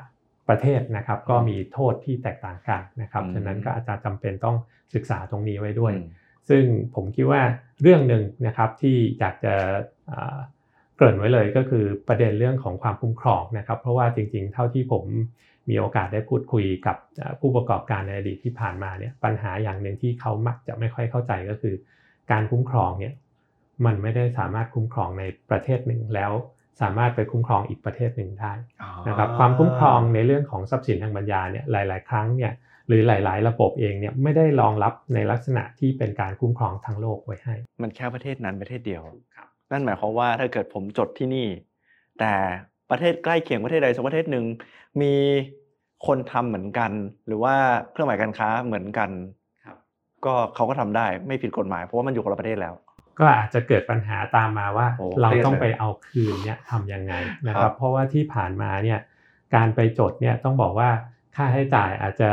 [0.50, 4.58] ประเทศนะครับก็มีโทษที่แตกต่างกันนะครับอืมฉะนั้นก็อาจจะจำเป็นต้อง
[4.94, 6.08] ศึกษาตรงนี้ไว้ด้วยอืม
[6.52, 7.42] ซึ่งผมคิดว่า
[7.82, 9.54] เรื่องหนึ่งนะครับที่อยากจะ
[10.12, 10.38] อ่า
[10.96, 15.06] เกริ่นไว้เลยก็คือประเด็นเรื่องของความคุ้มครองนะครับ เพราะว่าจริงๆ เท่าที่ผม
[15.70, 21.76] มีโอกาสได้พูดคุยกับอ่าผู้ประกอบการในอดีตที่ผ่านมาเนี่ยปัญหาอย่างหนึ่งที่เขามักจะไม่ค่อยเข้าใจก็คือ
[22.32, 23.14] การคุ้มครองเนี่ย
[23.86, 26.32] มันไม่ได้สามารถคุ้มครองในประเทศหนึ่งแล้ว
[26.82, 28.54] สามารถไปคุ้มครองอีกประเทศหนึ่งได้
[29.08, 32.54] นะครับความคุ้มครองในเรื่องของทรัพย์สินทางปัญญาเนี่ยหลาย ๆ ครั้งเนี่ย
[32.92, 39.02] หรือหลาย ๆ ระบบเองเนี่ยไม่ได้รองรับในลักษณะที่เป็นการคุ้มครองทั้งโลกไว้ให้ มันแค่ประเทศนั้นประเทศเดียว
[39.36, 41.48] ครับนั่นหมายความว่าถ้าเกิดผมจดที่นี่
[42.20, 42.34] แต่
[42.92, 44.46] ประเทศใกล้เคียงประเทศใดสักประเทศหนึ่ง
[45.02, 45.14] มี
[46.08, 46.92] คนทำเหมือนกัน
[47.28, 47.56] หรือว่า
[47.92, 49.10] เครื่องหมายการค้าเหมือนกัน
[49.66, 49.78] ครับ
[50.26, 52.74] ก็เขาก็ทำได้ไม่ผิดกฎหมายเพราะว่ามันอยู่คนละประเทศแล้ว
[53.20, 57.14] ก็อาจจะเกิดปัญหาตามมาว่าโอ้เราเครียดต้องเลยไปเอาคืนเนี่ยทำยังไง
[57.48, 59.00] นะคครัรับบเพราะว่าที่ผ่านมาเนี่ย
[59.56, 60.90] การไปจดเนี่ยต้องบอกว่า
[61.36, 62.30] ค่าใช้จ่ายอาจจะ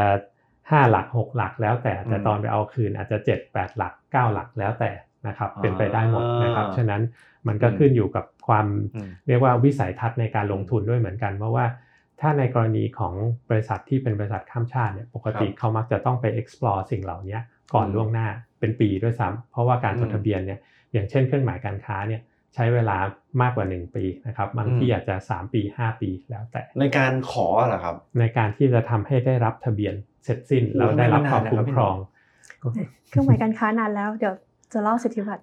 [0.71, 4.91] 5หลัก6หลักแล้วแต่แต่ตอนไปเอาคืนอาจจะ7 8หลัก9หลักแล้วแต่
[5.27, 7.03] นะครับเป็นไปได้หมดนะครับฉะนั้น
[7.49, 11.65] มันก็ขึ้นอยู่กับความอืมเรียกว่าวิสัยทัศน์ในการลงทุนด้วยเหมือนกันเพราะว่า
[12.21, 13.15] ถ้าในกรณีของ
[13.51, 17.39] บริษัทที่เป็นบริษัทข้ามชาติเนี่ยปกติครับเขามักจะต้องไป explore สิ่งเหล่านี้
[17.75, 18.27] ก่อนอืมล่วงหน้า
[18.61, 20.59] เป็นปีด้วยซ้ำเพราะว่าการจดอืมทะเบียนเนี่ย
[20.93, 22.97] อย่างเช่นเครื่องหมายการค้าเนี่ยใช้เวลา
[23.43, 29.95] มากกว่า 1 ปีนะครับบางที่อืมอาจจะ 3 ปี 5 ปีแล้วแต่ ในการขอเหรอครับ ในการที่จะทำให้ได้รับทะเบียน
[30.25, 31.97] เสร็จสิ้นโอ้แล้วได้รับความทำไมคุ้นานนะครับมครอง
[33.09, 34.35] เครื่องหมายการค้านานแล้วเดี๋ยว
[34.73, 35.43] จะเล่าสิทธิบัตร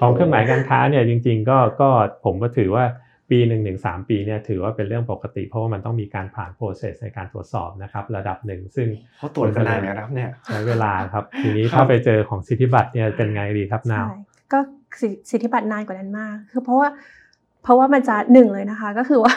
[0.00, 1.88] ของเครื่องหมายการค้าเนี่ยจริง ๆ ก็ก็
[2.24, 2.84] ผมก็ถือว่า
[3.30, 8.88] ปีหนึ่งถึงสามปีเนี่ยถือว่าเป็นเรื่องปกติ เพราะว่ามันต้องมีการผ่าน process ในการตรวจสอบนะครับระดับหนึ่งซึ่ง
[9.18, 14.18] เขาตรวจกันนานนะครับเนี่ยใช้เวลาครับทีนี้ครับถ้าไปเจอของสิทธิบัตรเนี่ยเป็นไงดีครับนาวใช่
[14.52, 14.58] ก็
[15.00, 16.88] สิสิทธิบัตรนานกว่านั้นมาก คือเพราะว่า
[17.62, 19.34] เพราะว่ามันจะหนึ่งเลยนะคะ ก็คือว่า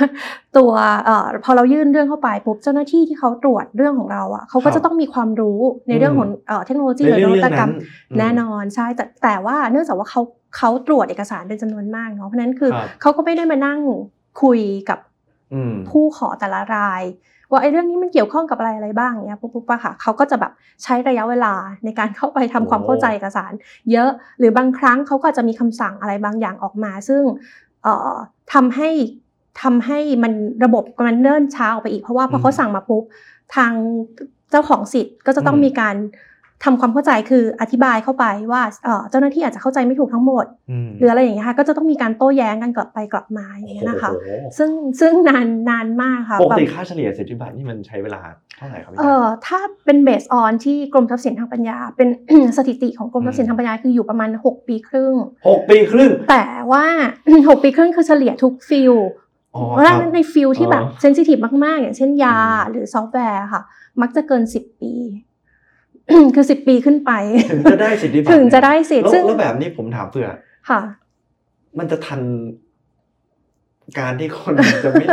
[0.58, 0.72] ตัว
[1.06, 7.72] เอ่อพอเรายื่นเรื่องเข้าไปปุ๊บเจ้าหน้าที่ที่เขาตรวจเรื่องของเราอะเขาก็จะต้องมีความรู้ในเรื่องของเอ่อเทคโนโลยีหรือนวัตกรรม
[8.20, 10.22] แน่นอนใช่แต่แต่ว่าเนื่องจากว่าเขา
[10.58, 13.80] เขาตรวจเอกสารเป็นจำนวนมากเนาะเพราะฉะนั้นคือครับเขาก็ไม่ได้มานั่ง
[14.42, 15.00] คุยกับ
[15.54, 17.04] อืมผู้ขอแต่ละราย
[17.52, 20.52] ว่าไอ้เรื่องนี้มันเกี่ยวข้องกับอะไรอะไรบ้างเนี้ยปุ๊บปุ๊บปะค่ะเขาก็จะแบบ
[20.84, 21.54] ใช้ระยะเวลา
[21.86, 23.52] ในการเข้าไปทำความเข้าใจเอกสาร
[23.92, 27.22] เยอะหรือบางครั้งเขาก็อาจจะมีคำสั่งอะไรบางอย่างออกมา ซึ่ง
[27.84, 28.16] เอ่อ
[28.54, 28.90] ทำให้
[29.62, 30.34] ทำให้มัน
[30.64, 33.04] ระบบมันเนิ่นช้าออกไปอีกเพราะว่าพอเขาสั่งมาปุ๊บ
[33.56, 33.72] ทาง
[34.52, 35.96] เจ้าของสิทธิ์ก็จะต้องมีการ
[36.64, 40.46] ทำความเข้าใจคืออธิบายเข้าไปว่าเอ่อเจ้าหน้าที่อาจจะเข้าใจไม่ถูกทั้งหมด
[40.88, 48.22] มหรืออะไรอย่างเงี้ยค่ะก็จะต้องมีการโต้แย้งกันกลับไปกลับมาอย่างเงี้ยนะคะโอ้โหซึ่งซึ่งนานนานมากค่ะปกติแบบค่าเฉลี่ยสิทธิบัตรนี่มันใช้เวลา
[48.58, 52.10] เท่าไหร่ครับพี่เอ่อถ้าเป็นเบสออนที่กรมทรัพย์สินทางปัญญา เป็น
[52.58, 55.14] สถิติของกรมทรัพย์สินทางปัญญาคืออยู่ประมาณ 6 ปีครึ่ง
[55.48, 56.86] หกปีครึ่ง แต่ว่า
[57.26, 58.94] 6 ปีครึ่งคือเฉลี่ยทุกฟิล
[59.56, 63.62] อ๋อเพราะคฉะรับนั้นครับใน field ที่แบบอ๋อ sensitive มากๆ อย่างเช่นยาอืมหรือซอฟต์แวร์ค่ะ
[64.02, 64.94] มักจะเกิน 10 ปี
[66.36, 67.12] คือ10ปีขึ้นไป
[67.52, 70.30] ถึงจะได้สิทธิบัตรถึงจะได้สิทธิ์แล้วซึ่งแล้วแบบนี้ผมถามเผื่อ
[70.70, 70.82] ค่ะ
[71.80, 72.22] มันจะทัน
[74.00, 74.54] การที่คน
[74.84, 75.06] จะไม่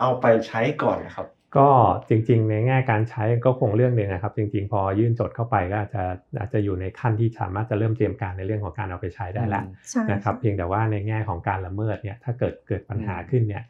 [0.00, 1.26] เอาไปใช้ก่อนนะครับ
[1.56, 1.68] ก็
[2.08, 6.02] จริง ๆ ในแง่การใช้ก็คงเรื่องหนึ่งนะครับ จริง ๆ พอยื่นจดเข้าไปก็อาจจะ
[6.38, 13.64] อาจจะอยู่ในขั้นที่สามารถจะเริ่มเตรียมการในเรื่องของการเอาไปใช้ได้แล้วใช่นะครับ เพียงแต่ว่าในแง่ของการละเมิดเนี่ยถ้าเกิดเกิดปัญหาอืมขึ้นเนี่ย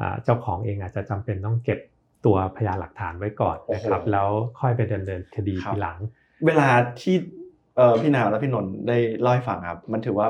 [0.00, 1.78] อ่าเจ้าของเองอาจจะจำเป็นต้องเก็บ
[2.26, 4.28] ตัวพยานหลักฐานไว้ก่อนนะครับโอ้โหแล้ว
[4.60, 5.98] ค่อยไปดำเนินคดีครับทีหลัง
[6.46, 6.68] เวลา
[7.00, 7.16] ที่
[7.76, 10.28] เอ่อพี่นาวและพี่นนท์ได้เล่าให้ฟังครับ มันถือว่า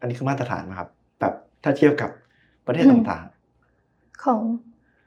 [0.00, 0.88] อันนี้คือมาตรฐานนะครับ
[1.20, 2.10] แบบถ้าเทียบกับ
[2.66, 3.24] ประเทศอืมต่าง
[4.24, 4.42] ของ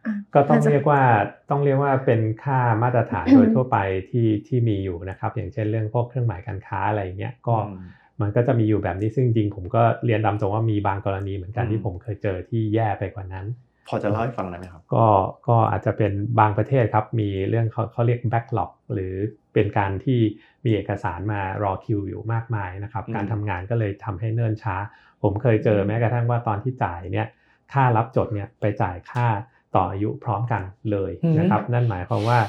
[0.06, 1.02] อะก็ต้องาจจะเรียกว่า
[1.50, 3.78] ต้องเรียกว่าเป็นค่ามาตรฐานอืมโดยทั่วไป
[4.10, 7.86] ที่ที่มีอยู่นะครับ อย่างเช่นเรื่องพวกเครื่องหมายการค้าอะไรอย่างเงี้ยๆก็อืม
[8.22, 13.46] มันก็จะมีอยู่แบบนี้ซึ่งจริงผมก็เรียนตามตรงว่ามีบางกรณีเหมือนกันอืมที่ผมเคยเจอที่แย่ไปกว่านั้น
[13.88, 15.06] พอจะเล่าให้ฟังได้ไหมครับ ก็
[15.48, 19.14] ก็อาจจะเป็นบางประเทศครับมีเรื่องเขาเขาเรียก backlog หรือ
[19.54, 20.20] เป็นการที่
[20.66, 24.76] มีเอกสารมารอคิวอยู่มากมายนะครับอืมการทำงานก็เลยทำให้เนิ่นช้า
[25.22, 27.28] ผมเคยเจอแม้กระทั่งว่าตอนที่จ่ายเนี่ย
[27.74, 29.28] ค่ารับจดเนี่ยไปจ่ายค่า
[29.76, 30.62] ต่ออายุพร้อมกัน
[30.92, 32.40] เลยนะครับ นั่นหมายความว่า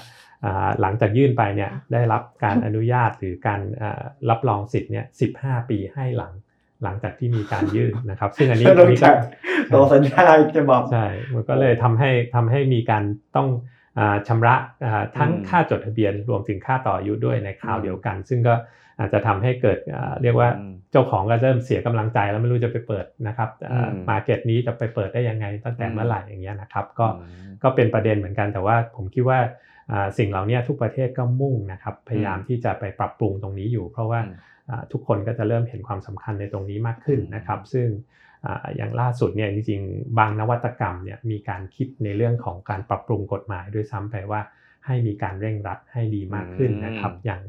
[0.45, 5.07] อ่าหลังจากยื่นไปเนี่ยได้รับการอนุญาตหรือการอ่ารับรองสิทธิ์เนี่ย
[5.39, 6.33] 15ปีให้หลัง
[6.85, 9.19] หลังจากที่มีการยื่นนะครับ ซึ่งอันนี้ต้องอันนี้ก็จ่าย
[9.75, 10.25] ต่อสัญญา
[10.57, 13.03] จะบอกใช่มันก็เลยทำให้ทำให้มีการ
[13.37, 13.49] ต้อง
[13.99, 14.55] อาชำระ
[14.85, 18.55] อ่าทั้งอืมค่าจดทะเบียนรวมถึงค่าต่ออายุด้วยในคราวอืมเดียวกัน ซึ่งก็
[18.99, 29.39] อาจจะทำให้เกิดอ่าเรียกว่าอืมเจ้าของก็เริ่มเสียกำลังใจแล้วไม่รู้จะไปเปิดนะครับอืมมาเก็ตนี้จะไปเปิดได้ยังไงตั้งแต่อืมเมื่อไหร่อย่างเงี้ยนะครับ ก็อืมก็เป็นประเด็นเหมือนกันแต่ว่าผมคิดว่า
[29.93, 34.56] อ่าสิ่งเหล่านี้ทุกประเทศก็มุ่งนะครับพยายามที่จะไปปรับปรุงตรงนี้อยู่ เพราะว่าอืมอ่า
[34.93, 37.89] ทุกคนก็จะเริ่มเห็นความสำคัญในตรงนี้มากขึ้นนะครับ ซึ่ง
[38.47, 44.41] อ่าอย่างล่าสุดเนี่ยจริงๆ บางนวัตกรรมเนี่ยมีการคิดในเรื่องของการปรับปรุงกฎหมายด้วยซ้ำไปว่า
[44.87, 47.41] ให้มีการเร่งรัดให้ดีมากขึ้นนะครับอืมอย่าง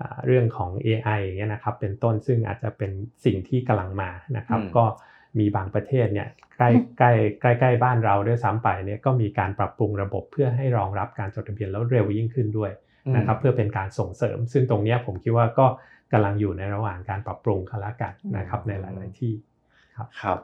[0.00, 2.90] อ่าเรื่องของ AI อย่างเงี้ยนะครับเป็นต้นซึ่งอาจจะเป็น
[3.24, 4.84] สิ่งที่กำลังมานะครับอืมก็
[5.38, 12.70] มีบางประเทศเนี่ยใกล้ใกล้ใกล้ใกล้บ้านเราด้วยซ้ำไปเนี่ยก็มีการปรับปรุงระบบเพื่อให้รองรับการจดทะเบียนแล้วเร็วยิ่งขึ้นด้วย
[13.16, 15.66] นะครับ เพื่อเป็นการส่งเสริม ซึ่งตรงเนี้ยผมคิดว่าก็
[16.12, 19.32] กำลังอยู่ในระหว่างการปรับปรุงกันละกันนะครับในหลาย ๆ ที่
[20.22, 20.38] ครับ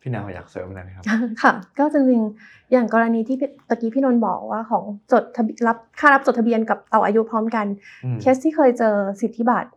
[0.00, 1.04] พี่นาวอยากเสริมอะไรไหมครับ
[1.42, 7.66] ค่ะ ก็จริงๆ อย่างกรณีที่พี่ตะกี้พี่นนท์บอกว่าของจดทะเบียนรับค่ารับจดทะเบียนกับต่ออายุพร้อมกัน
[8.04, 9.68] อืมเคสที่เคยเจอสิทธิบัตร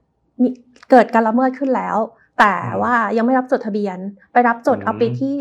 [0.41, 0.47] มี
[0.91, 1.97] เกิดการละเมิดขึ้นแล้ว
[2.39, 3.97] แต่อืมว่ายังไม่รับจดทะเบียน
[4.33, 5.33] ไปรับจดอืมเอาปีที่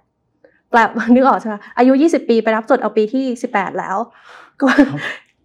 [0.00, 0.80] 18แปล
[1.14, 3.24] นึกออกใช่ไหมอายุ 20 ปีไปรับจดเอาปีที่
[3.54, 3.96] 18 แล้ว
[4.60, 4.66] ก็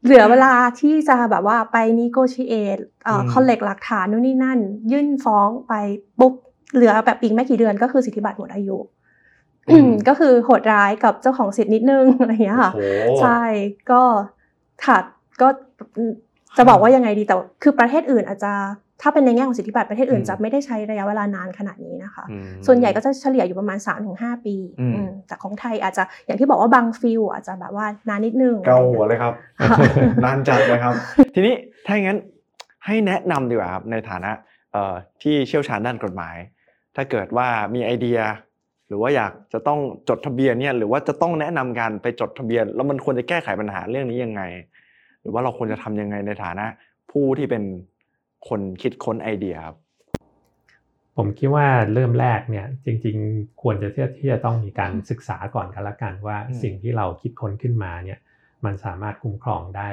[0.04, 4.60] เหลือเวลาที่จะแบบว่าไป negotiate เอ่ออืม collect หลักฐานนู่นนี่นั่น
[4.92, 5.74] ยื่นฟ้องไป
[6.20, 6.34] ปุ๊บ
[6.74, 8.78] เหลือแบบอีกไม่กี่เดือนก็คือสิทธิบัตรหมดอายุ
[9.70, 13.42] อืมก็คือโหดร้ายกับเจ้าของสิทธิ์นิดนึงอะไรอย่างเงี้ยค่ะโอ้โหใช่
[13.92, 14.02] ก็
[14.86, 14.98] ค่ะ
[15.42, 15.48] ก็
[16.58, 18.54] จะบอกว่ายังไงดีแต่ คือประเทศอื่นอาจจะ
[19.02, 23.78] ถ้าเป็นในแง่ของสิทธิบัตรประเทศอื่นอืมจะไม่ได้ใช้ระยะเวลานานขนาดนี้นะคะอืมส่วนใหญ่ก็จะเฉลี่ยอยู่ประมาณ
[24.12, 29.78] 3-5 ปีอืมอืมแต่ของไทยอาจจะอย่างที่บอกว่าบางฟิลอาจจะแบบว่านานนิดนึงเกาหัวเลยครับค่ะ
[30.26, 30.94] นานจัดเลยครับ
[31.34, 31.54] ทีนี้
[31.86, 32.20] ถ้าอย่างนั้น
[32.86, 34.32] ให้แนะนำดีกว่าครับในฐานะ
[34.74, 36.36] เอ่อที่เชี่ยวชาญด้านกฎหมาย
[36.96, 38.20] ถ้าเกิดว่ามีไอเดีย
[38.88, 39.80] หรือว่าอยากจะต้อง
[40.10, 44.42] จดทะเบียนเนี่ยหรือว่าจะต้องแนะนำการไปจดทะเบียน แล้วมันควรจะแก้ไขปัญหาเรื่องนี้ยังไง
[45.22, 46.66] หรือว่าเราควรจะทำยังไงในฐานะ
[47.12, 47.64] ผู้ที่เป็น
[48.50, 49.78] คนคิดค้นไอเดียครับ
[51.18, 58.20] ผมคิดว่าเริ่มแรกเนี่ยจริงๆ ควรจะที่ที่จะต้องมีการศึกษาก่อนกันละกันว่าอืมสิ่งที่เราคิดค้นขึ้นมาเนี่ย
[58.66, 59.90] มันสามารถคุ้มครองได้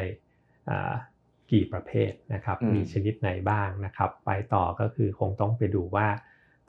[0.70, 0.94] อ่า
[1.52, 6.06] กี่ประเภทนะครับอืมมีชนิดไหนบ้างนะครับ ไปต่อก็คือคงต้องไปดูว่า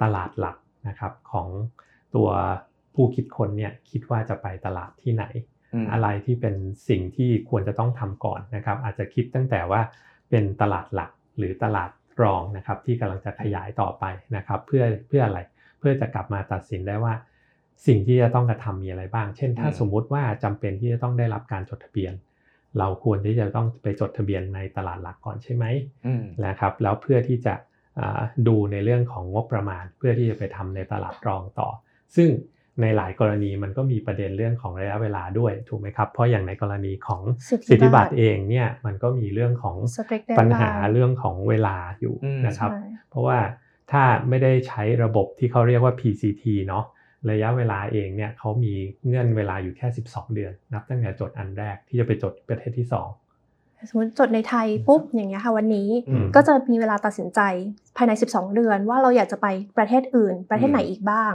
[0.01, 0.57] ตลาดหลัก
[0.88, 1.47] นะครับของ
[2.15, 2.30] ตัว
[2.95, 5.25] ผู้คิดค้นเนี่ยคิดว่าจะไปตลาดที่ไหน
[5.73, 6.55] อืมอะไรที่เป็น
[6.89, 9.82] สิ่งที่ควรจะต้องทำก่อนนะครับ อาจจะคิดตั้งแต่ว่า
[10.30, 11.89] เป็นตลาดหลัก หรือตลาด
[12.21, 15.39] รองนะครับที่กำลังจะขยายต่อไปนะครับเพื่อเพื่ออะไร
[15.79, 17.13] เพื่อจะกลับมาตัดสินได้ว่า
[17.87, 22.13] สิ่งที่จะต้องกระทำมีอะไรบ้าง เช่น ถ้าอืมสมมุติว่าจำเป็นที่จะต้องได้รับการจดทะเบียน
[22.79, 25.65] เราควรที่จะต้องไปจดทะเบียนในตลาดหลักก่อนใช่ไหม
[26.05, 27.53] อืมนะครับแล้วเพื่อที่จะ
[27.99, 31.69] อ่าดูในเรื่องของงบประมาณ เพื่อที่จะไปทำในตลาดรองต่อ
[32.15, 32.29] ซึ่ง
[32.82, 43.39] ในหลายกรณีมันก็มีประเด็นเรื่องของระยะเวลาด้วยถูกไหมครับ เพราะอย่างในกรณีของสิทธิสิทธิบัตรบัตรเองเนี่ยมันก็มีเรื่องของ Strict ปัญหา deadline เรื่องของเวลาอยู่อืมนะครับใช่เพราะว่า
[43.91, 46.86] ถ้าไม่ได้ใช้ระบบที่เขาเรียกว่า PCT เนาะ
[47.32, 48.73] ระยะเวลาเองเนี่ยเขามี
[49.07, 53.28] เงื่อนเวลาอยู่แค่ 12 เดือน นับตั้งแต่จดอันแรกที่จะไปจดประเทศที่ 2
[53.88, 57.39] สมมติจดในไทยปุ๊บอย่างเงี้ยค่ะวันนี้อืมก็จะมีเวลาตัดสินใจ
[57.97, 61.34] ภายใน 12 เดือน ว่าเราอยากจะไปประเทศอื่น ประเทศไหนอืมอีกบ้าง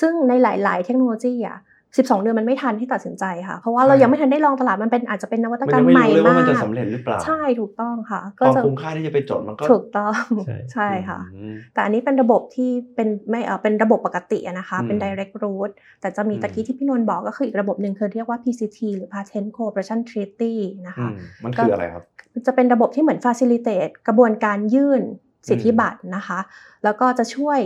[0.00, 1.58] ซึ่งในหลาย ๆ เทคโนโลยีอะ
[1.96, 10.14] 12 เดือนมันไม่ทันที่ตัดสินใจค่ะ เพราะว่าเราใช่ยังไม่ทันได้ลองตลาดมันเป็นอาจจะเป็นนวัตมันกรรยัมงไม่ใหม่รู้เลยว่ามันมาจะกสำเร็จหรือเปล่าใช่ถูกต้องค่ะคก็วามจะคุ้มค่าที่จะไปจดมันก็ถูกต้อง
[10.46, 20.54] ใช่ใช่ค่ะอืมแต่อันนี้เป็นระบบที่เป็นไม่เออเป็นระบบปกติอะนะคะอืมเป็น direct route แต่จะมีอืมตะกี้ที่พี่นนท์บอกก็คืออีกระบบหนึ่งคือเรียกว่า PCT หรือ Patent Cooperation Treaty
[20.86, 21.14] นะอืคะม
[21.44, 22.04] มันคืออะไรครับ
[22.46, 25.02] จะเป็นระบบที่เหมือน facilitate กระบวนการยื่น
[25.48, 26.38] สิทธิบัตรนะคะ
[26.84, 27.58] แล้วก็จะช่วย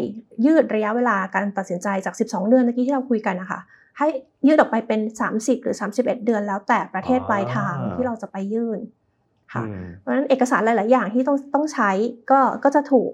[0.47, 3.61] ยืดระยะเวลาการตัดสินใจจาก 12 เดือนเมื่อกี้ที่เราคุยกันนะคะ
[3.99, 4.09] ให้
[4.47, 5.01] ยืดออกไปเป็น
[5.33, 8.81] 30 หรือ 31 เดือนแล้วแต่ประเทศอ๋อปลายทางที่เราจะไปยื่น
[9.53, 11.91] ค่ะอืมเพราะฉะนั้นเอกสารหลาย ๆ อย่างที่ต้องต้องใช้
[12.31, 13.13] ก็ก็จะถูก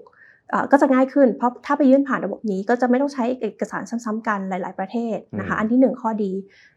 [0.49, 6.31] เอ่อก็จะง่ายขึ้น เพราะถ้าไปยื่นผ่านระบบนี้ก็จะไม่ต้องใช้เอกสารซ้ำๆกันหลาย ๆ ประเทศนะคะอืมอันที่หนึ่งข้อดี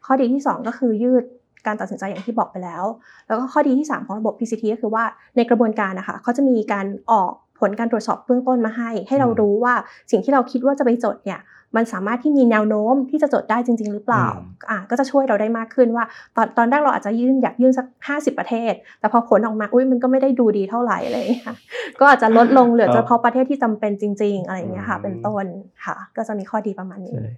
[0.07, 1.25] ข้อดีที่สองก็คือยืด
[1.67, 2.85] การตัดสินใจอย่างที่บอกไปแล้ว
[3.27, 5.05] แล้วก็ข้อดีที่ 3 ของระบบ PCT ก็คือว่า
[5.37, 9.75] ในกระบวนการนะคะเขาจะมีการออกผลการตรวจสอบเบื้องต้นมาให้ ให้เราอืมรู้ว่า
[10.11, 11.41] สิ่งที่เราคิดว่าจะไปจดเนี่ย
[11.77, 16.05] มันสามารถที่มีแนวโน้มที่จะจดได้จริง ๆ หรือเปล่าอืมอ่าก็จะช่วยเราได้มากขึ้นว่า
[16.37, 21.55] ตอนตอนแรกเราอาจจะยื่นอยากยื่นสัก 50 ประเทศ แต่พอผลออกมาอุ้ยมันก็ไม่ได้ดูดีเท่าไหร่อะไรอย่างเงี้ย
[22.01, 25.45] ก็อาจจะลดลงเหลือครัเฉบพาะประเทศที่จำเป็นจริง ๆ อะไรอย่างเงี้ยค่ะอืมเป็นต้น
[25.85, 27.33] ค่ะ ก็จะมีข้อดีประมาณนี้ใช่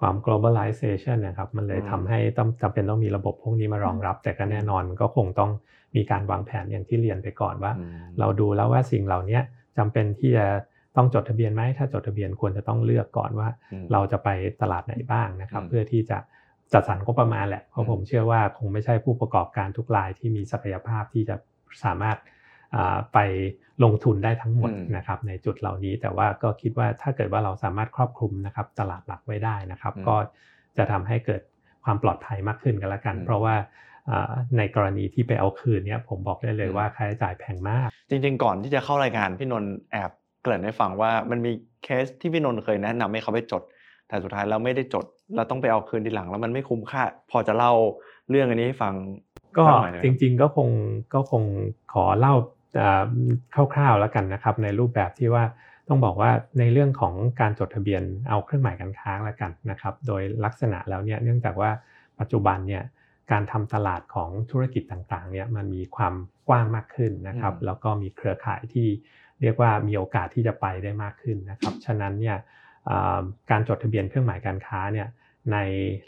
[0.00, 5.50] ความ globalization นะครับมันเลยอืมทำให้ต้องจำเป็นต้องมีระบบพวกนี้มารองรับ แต่ก็แน่นอนมันก็คงต้อง
[5.96, 9.40] มีการวางแผนอย่างที่เรียนไปก่อนว่าอืมเราดูแล้วว่าสิ่งเหล่านี้
[9.78, 10.46] จำเป็นที่จะ
[10.96, 14.28] ต้องจดทะเบียนไหมถ้าจดทะเบียนควรจะต้องเลือกก่อนว่าอืมเราจะไป
[14.62, 16.18] ตลาดไหนบ้างนะครับอืมเพื่อที่จะ
[16.72, 21.36] จัดสรรงบประมาณแหละเพราะผมเชื่อว่าคงไม่ใช่ผู้ประกอบการทุกรายที่มีศักยภาพที่จะ
[21.84, 22.16] สามารถ
[22.74, 23.18] อ่าไป
[23.84, 30.16] ลงทุนได้ทั้งหมดอืมนะครับในจุดเหล่านี้ แต่ว่าก็คิดว่าถ้าเกิดว่าเราสามารถครอบคลุมนะครับตลาดหลักไว้ได้นะครับอืมก็
[30.78, 31.42] จะทำให้เกิด
[31.84, 33.54] ความปลอดภัยมากขึ้นกันละกันอืมเพราะว่า
[34.10, 40.10] อ่าในกรณีที่ไปเอาคืนเนี่ยผมบอกได้เลยอืมว่าค่าใช้จ่ายแพงมาก จริง ๆ ก่อนที่จะเข้ารายการพี่นนท์แอบ
[40.42, 41.52] เกริ่นให้ฟังว่ามันมี
[41.84, 43.62] เคสที่พี่นนท์เคยแนะนำให้เขาไปจด
[44.08, 45.04] แต่สุดท้ายเราไม่ได้จด
[45.36, 47.72] เราต้องไปเอาคืนทีหลัง แล้วมันไม่คุ้มค่า พอจะเล่า
[48.30, 48.94] เรื่องอันนี้ให้ฟัง
[49.56, 50.68] ก็ฟังหน่อยได้ไหมจริง ๆ ก็คง
[51.14, 51.42] ก็คง
[51.92, 52.34] ขอเล่า
[52.80, 53.04] อ่า
[53.74, 55.44] คร่าวๆแล้วกันนะครับ ในรูปแบบที่ว่า
[55.88, 61.70] ต้องบอกว่าในเรื่องของการจดทะเบียนเอาเครื่องหมายการค้าแล้วกันนะครับ โดยลักษณะแล้วเนี่ยเนื่องจากว่า
[62.20, 62.82] ปัจจุบันเนี่ย
[63.32, 66.14] การทำตลาดของธุรกิจต่างๆเนี่ยมันมีความ
[66.48, 68.88] กว้างมากขึ้นนะครับอืมแล้วก็มีเครือข่ายที่
[69.42, 72.36] เรียกว่ามีโอกาสที่จะไปได้มากขึ้นนะครับ ฉะนั้นเนี่ย
[72.88, 73.20] อ่า
[73.50, 75.08] การจดทะเบียนเครื่องหมายการค้าเนี่ย
[75.52, 75.56] ใน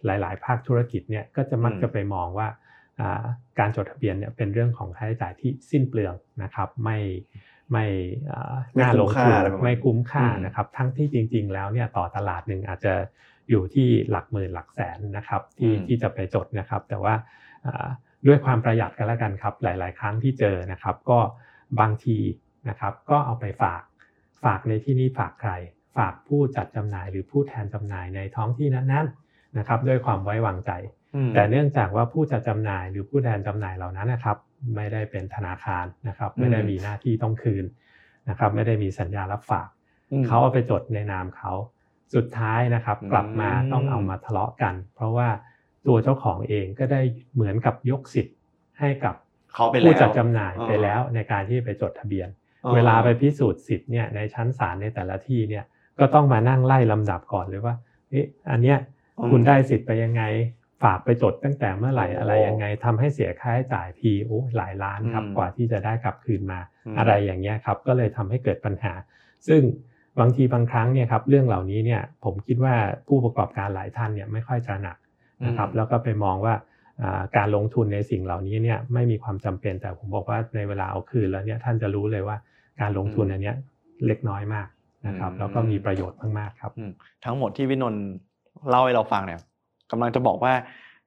[0.05, 2.49] หลาย ๆ ภาคธุรกิจเนี่ยก็จะมักจะไปมองว่า
[3.01, 3.24] อ่า
[3.59, 6.99] การจดทะเบียนเนี่ยเป็นเรื่องของค่าใช้จ่ายที่สิ้นเปลืองนะครับ ไม่
[7.72, 7.87] ไม่
[8.30, 12.95] อ่าไม่น่าลงคุ้มค่าทุนอะไรประมาณไม่คุ้มค่าอืมนะครับ ทั้งที่จริง ๆ แล้วเนี่ยต่อตลาดหนึ่งอาจจะ
[13.51, 17.14] อยู่ที่หลักหมื่นหลักแสนนะครับที่ที่จะไปจดนะครับ แต่ว่า
[17.66, 17.87] อ่า
[18.26, 21.18] ด้วยความประหยัดกันแล้วกันครับ หลาย ๆ ครั้งที่เจอนะครับ ก็
[21.80, 22.16] บางที
[22.69, 23.83] นะครับ ก็เอาไปฝาก
[24.45, 25.53] ฝากในที่นี้ฝากใคร
[25.97, 30.73] ฝากผู้จัดจำหน่ายหรือผู้แทนจำหน่ายในท้องที่นั้นๆนะครับ ด้วยความไว้วางใจ
[31.15, 34.37] อืมแต่เนื่องจากว่าผู้จัดจำหน่ายหรือผู้แทนจำหน่ายเหล่านั้นนะครับ
[34.77, 37.65] ไม่ได้เป็นธนาคารนะครับ ไม่ได้มีหน้าที่ต้องคืน
[38.29, 39.69] นะครับ ไม่ได้มีสัญญารับฝาก
[40.12, 41.53] อืมเขาเอาไปจดในนามเขา
[42.15, 45.29] สุดท้ายนะครับอืมกลับมาต้องเอามาทะเลาะกัน เพราะว่า
[45.87, 47.01] ตัวเจ้าของเองก็ได้
[47.35, 48.37] เหมือนกับยกสิทธิ์
[48.79, 49.15] ให้กับ
[49.53, 52.43] เขาไปแล้วผู้จัดจำหน่ายอ๋อไปแล้วในการที่ไปจดทะเบียนอ๋อ
[52.75, 55.65] เวลาไปพิสูจน์สิทธิ์เนี่ยในชั้นศาลในแต่ละที่เนี่ย
[56.01, 57.75] ก็ต้องมานั่งไล่ลำดับก่อนเลยว่า
[58.11, 58.79] เอ๊ะอันเนี้ย
[59.19, 60.23] อืมคุณได้สิทธิ์ไปยังไง
[60.83, 68.93] ฝากไปจดตั้งแต่เมื่อไหร่โอ้อะไรยังไงทำให้เสียค่าใช้จ่ายทีโอ้หลายล้านครับอืมกว่าที่จะได้กลับคืนมาอืมอะไรอย่างเงี้ยครับก็เลยทำให้เกิดปัญหา
[69.49, 69.62] ซึ่ง
[70.21, 72.75] บางทีบางครั้งเนี่ยครับเรื่องเหล่านี้เนี่ยผมคิดว่า
[73.09, 74.99] ผู้ประกอบการหลายท่านเนี่ยไม่ค่อยจะหนัก
[75.47, 76.55] นะครับแล้วก็ไปมองว่า
[77.37, 82.37] การลงทุนในสิ่งเหล่านี้เนี่ยไม่มีความจำเป็นแต่ผมบอกว่าในเวลาเอาคืนแล้วเนี่ยท่านจะรู้เลยว่า
[82.81, 83.55] การลงทุนอันนี้
[84.07, 84.68] เล็กน้อยมาก
[85.07, 86.72] นะครับแล้วก็มีประโยชน์มากๆครับ
[87.25, 87.95] ทั้งหมดที่วินน
[88.68, 89.41] เล่าให้เราฟังเนี่ย
[89.91, 90.53] กำลังจะบอกว่า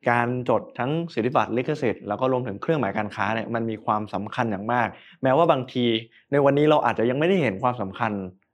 [0.09, 4.88] การจดทั้งสิทธิบัตรลิขสิทธิ์แล้วก็รวมถึงเครื่องหมายการค้าเนี่ยมันมีความสำคัญอย่างมาก
[5.24, 5.86] แม้ว่าบางที
[6.32, 8.11] ในวันนี้เราอาจจะยังไม่ได้เห็นความสำคัญ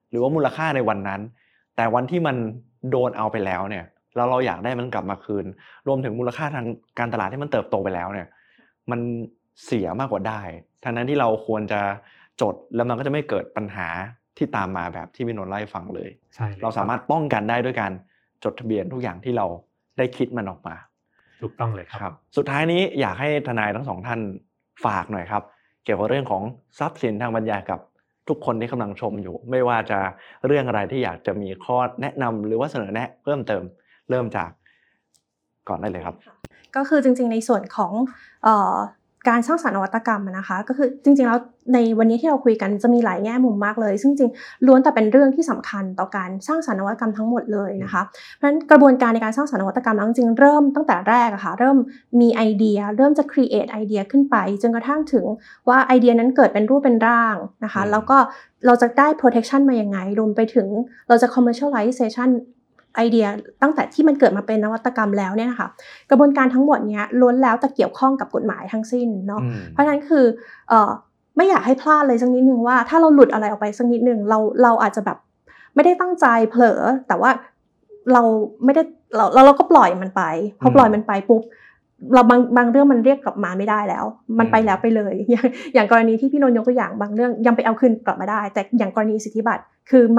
[0.09, 1.21] หรือว่ามูลค่าในวันนั้น
[1.75, 2.35] แต่วันที่มัน
[2.91, 3.85] โดนเอาไปแล้วเนี่ย
[4.15, 5.45] แล้วเราอยากได้มันกลับมาคืน
[5.87, 6.65] รวมถึงมูลค่าทาง
[6.99, 8.27] การตลาดที่มันเติบโตไปแล้วเนี่ย
[8.91, 8.99] มัน
[9.65, 10.41] เสียมากกว่าได้
[10.83, 11.81] ทั้งนั้นที่เราควรจะ
[12.41, 13.87] จดแล้วมันก็จะไม่เกิดปัญหา
[14.37, 17.91] ที่ตามมาแบบที่พี่นนท์ไล่ฟังเลยใช่เราสามารถป้องกันได้ด้วยการ
[18.43, 19.45] จดทะเบียนทุกอย่างที่เรา
[19.97, 20.75] ได้คิดมันออกมา
[21.41, 24.19] ถูกต้องเลยครับ สุดท้ายนี้อยากให้ทนายทั้งสองท่าน
[24.85, 25.43] ฝากหน่อยครับ
[25.85, 26.43] เกี่ยวกับเรื่องของ
[26.79, 27.79] ทรัพย์สินทางปัญญากับ
[28.27, 29.99] ทุกคนที่กำลังชมอยู่ ไม่ว่าจะ
[30.47, 33.63] เรื่องอะไรที่อยากจะมีข้อแนะนำหรือว่าเสนอแนะเพิ่มเติม
[34.09, 34.49] เริ่มจาก
[35.69, 36.15] ก่อนได้เลยครับ
[36.75, 37.91] ก็คือจริงๆในส่วนของ
[39.29, 41.39] การสร้างสรรค์นวัตกรรมนะคะ ก็คือจริงๆแล้ว
[41.73, 44.31] ในวันนี้ที่เราคุยกันจะมีหลายแง่มุมมากเลย ซึ่งจริง
[44.65, 48.01] ล้วนแต่เป็นเรื่องที่สำคัญต่อการสร้างสรรค์นวัตกรรมทั้งหมดเลยนะคะ
[48.35, 51.77] เพราะฉะนั้นกระบวนการในการสร้างสรรค์นวัตกรรมแล้วจริงๆเริ่มตั้งแต่แรกอะคะ่ะเริ่ม
[52.21, 55.25] มีไอเดีย เริ่มจะ create ไอเดียขึ้นไป จนกระทั่งถึง
[55.69, 58.17] ว่าไอเดียนั้นเกิดเป็นรูปเป็นร่างนะคะ แล้วก็
[58.65, 60.67] เราจะได้ protection มาอย่างไงรวมไปถึง
[61.07, 62.29] เราจะ commercialization
[62.95, 63.25] ไอเดีย
[63.61, 65.67] ตั้งแต่ที่มันเกิดมาเป็นนวัตกรรมแล้วเนี่ยนะคะ
[66.09, 69.41] กระบวนการทั้งหมดเนี้ยล้วนแล้วแต่เกี่ยวข้องกับกฎหมายทั้งสิ้นเนาะ
[69.71, 70.25] เพราะฉะนั้นคือ
[70.69, 70.91] เออ
[71.37, 75.17] ไม่อยากให้พลาดเลยสักนิดนึงว่าถ้าเราหลุดอะไรออกไปสักนิดนึงเราเราอาจจะแบบ
[75.75, 77.31] ไม่ได้ตั้งใจเผลอ แต่ว่า
[78.13, 78.21] เรา
[78.65, 78.81] ไม่ได้
[79.15, 80.23] เราเราก็ปล่อยมันไป
[80.61, 81.41] พอปล่อยมันไปปุ๊บ
[82.13, 84.05] เราบางบางเรื่องมันเรียกกลับมาไม่ได้แล้ว
[84.39, 90.17] มันไปแล้วไปเลย อย่างอย่างกรณีที่พี่นนท์ยกตัวอย่างบางเรื่องยังไปเอาคืนกลับมาได้ แต่อย่างกรณีสิทธิบัตรคือไ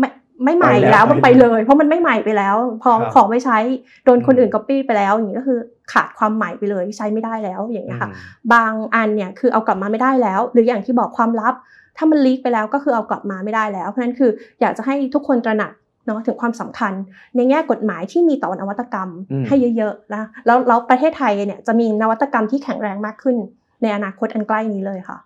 [0.00, 0.08] ม่
[0.44, 3.58] ไม่ใหม่แล้วมันไปเลย เพราะมันไม่ใหม่ไปแล้ว พอของไม่ใช้
[4.04, 5.58] โดนคนอื่นก๊อปปี้ไปแล้วอย่างนี้ก็คือ
[5.92, 8.10] ขาดความใหม่ไปเลยใช้ไม่ได้แล้วอย่างนี้ค่ะ
[8.52, 11.54] บางอันเนี่ยคือเอากลับมาไม่ได้แล้ว หรืออย่างที่บอกความลับ
[11.96, 14.30] ถ้ามันลีกไปแล้วก็คือเอากลับมาไม่ได้แล้ว เพราะฉะนั้นคือ
[14.60, 15.72] อยากจะให้ทุกคนตระหนัก
[16.06, 16.92] เนาะถึงความสำคัญ
[17.36, 19.08] ในแง่กฎหมายที่มีต่อนวัตกรรม
[19.46, 23.36] ให้เยอะๆนะแล้วแล้วประเทศไทยเนี่ยจะมีนวัตกรรมที่แข็งแรงมากขึ้น
[23.82, 25.18] ในอนาคตอันใกล้นี้เลยค่ะ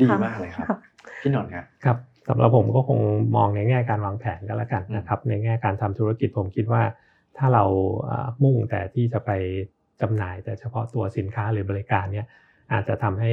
[0.00, 0.78] ดีมากเลยครับ
[1.22, 1.96] พี่นนท์ครับครับ
[2.28, 3.00] สำหรับผมก็คง
[3.36, 6.82] มองในแง่การวางแผนก็แล้วกันนะครับ ในแง่การทำธุรกิจผมคิดว่า
[7.36, 7.64] ถ้าเรา
[8.42, 9.30] มุ่งแต่ที่จะไป
[10.00, 12.26] จำหน่าย แต่เฉพาะตัวสินค้าหรือบริการเนี่ย
[12.72, 13.32] อาจจะทำให้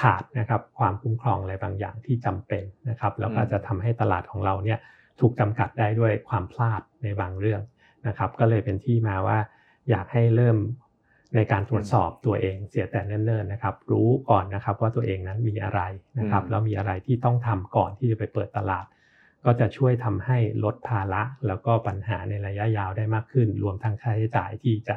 [0.00, 4.78] ขาดนะครับความคุ้มครองอะไรบางอย่างที่จำเป็นนะครับแล้วก็จะทำให้ตลาดของเราเนี่ย
[5.20, 7.62] ถูกจำกัดได้ด้วยความพลาดในบางเรื่อง
[8.06, 9.38] นะครับ ก็เลยเป็นที่มาว่า
[9.90, 10.56] อยากให้เริ่ม
[11.34, 15.80] ในการตรวจสอบตัวเองเสียแต่เนิ่นๆนะครับ รู้ก่อนนะครับว่าตัวเองนั้นมีอะไร
[16.18, 18.86] นะครับแล้วมีอะไรที่ต้องทำก่อนที่จะไปเปิดตลาด
[19.44, 24.96] ก็จะช่วยทำให้ลดภาระแล้วก็ปัญหาในระยะยาวได้มากขึ้น รวมทั้งค่าใช้จ่ายที่จะ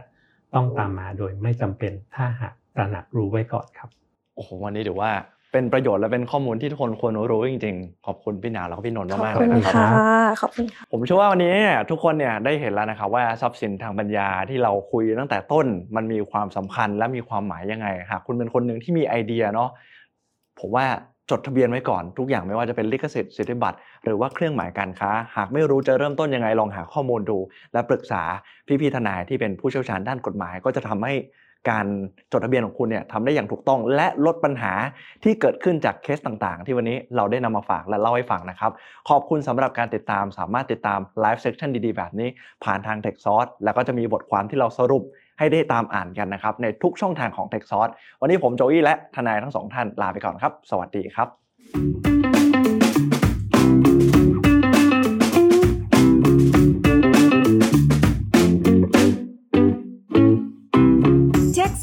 [0.54, 3.90] ต้องตามมาโดยไม่จำเป็นถ้าหากตระหนักรู้ไว้ก่อนครับ
[4.36, 5.12] โอ้โหวันนี้ถือว่า
[5.52, 9.92] เป็นประโยชน์และเป็นข้อมูลที่ทุกคนควรรู้จริงๆ ขอบคุณพี่นาแล้วก็พี่นนท์มากๆเลยนะครับ
[10.42, 19.70] ขอบคุณค่ะผมเชื่อว่าวันนี้เนี่ยทุกคนเนี่ยได้เห็นแล้วนะครับว่าทรัพย์สินทางปัญญาที่เราคุยตั้งแต่ต้นมันมีความสำคัญและมีความหมายยังไงหากคุณเป็นคนหนึ่งที่มีไอเดียเนาะ
[20.60, 20.86] ผมว่า
[21.32, 27.38] จดทะเบียนไว้ก่อนทุกอย่างไม่ว่าจะเป็นลิขสิทธิ์สิทธิบัตรหรือว่าเครื่องหมายการค้า หากไม่รู้จะเริ่มต้นยังไงลองหาข้อมูลดู
[27.74, 28.24] และปรึกษา
[28.82, 31.14] พี่ๆทนายที่เป็นผู้เชี่ยวชาญด้านกฎหมายก็จะทำให้
[31.70, 31.86] การ
[32.32, 34.74] จดทะเบียนของคุณเนี่ยทำได้อย่างถูกต้อง และลดปัญหา
[35.24, 38.72] ที่เกิดขึ้นจากเคสต่างๆ ที่วันนี้เราได้นำมาฝากและเล่าให้ฟังนะครับ
[39.10, 42.30] ขอบคุณสำหรับการติดตามสามารถติดตามไลฟ์เซสชันดีๆ แบบนี้
[42.64, 45.04] ผ่านทาง t e c h s o u r c e แล้วก็จะมีบทความที่เราสรุป
[45.40, 47.92] ให้ได้ตามอ่านกันนะครับ ในทุกช่องทางของ t e c h s o u r c e
[48.22, 52.37] วันนี้ผมโจอี้และทนายทั้งสองท่านลาไปก่อนครับ สวัสดีครับ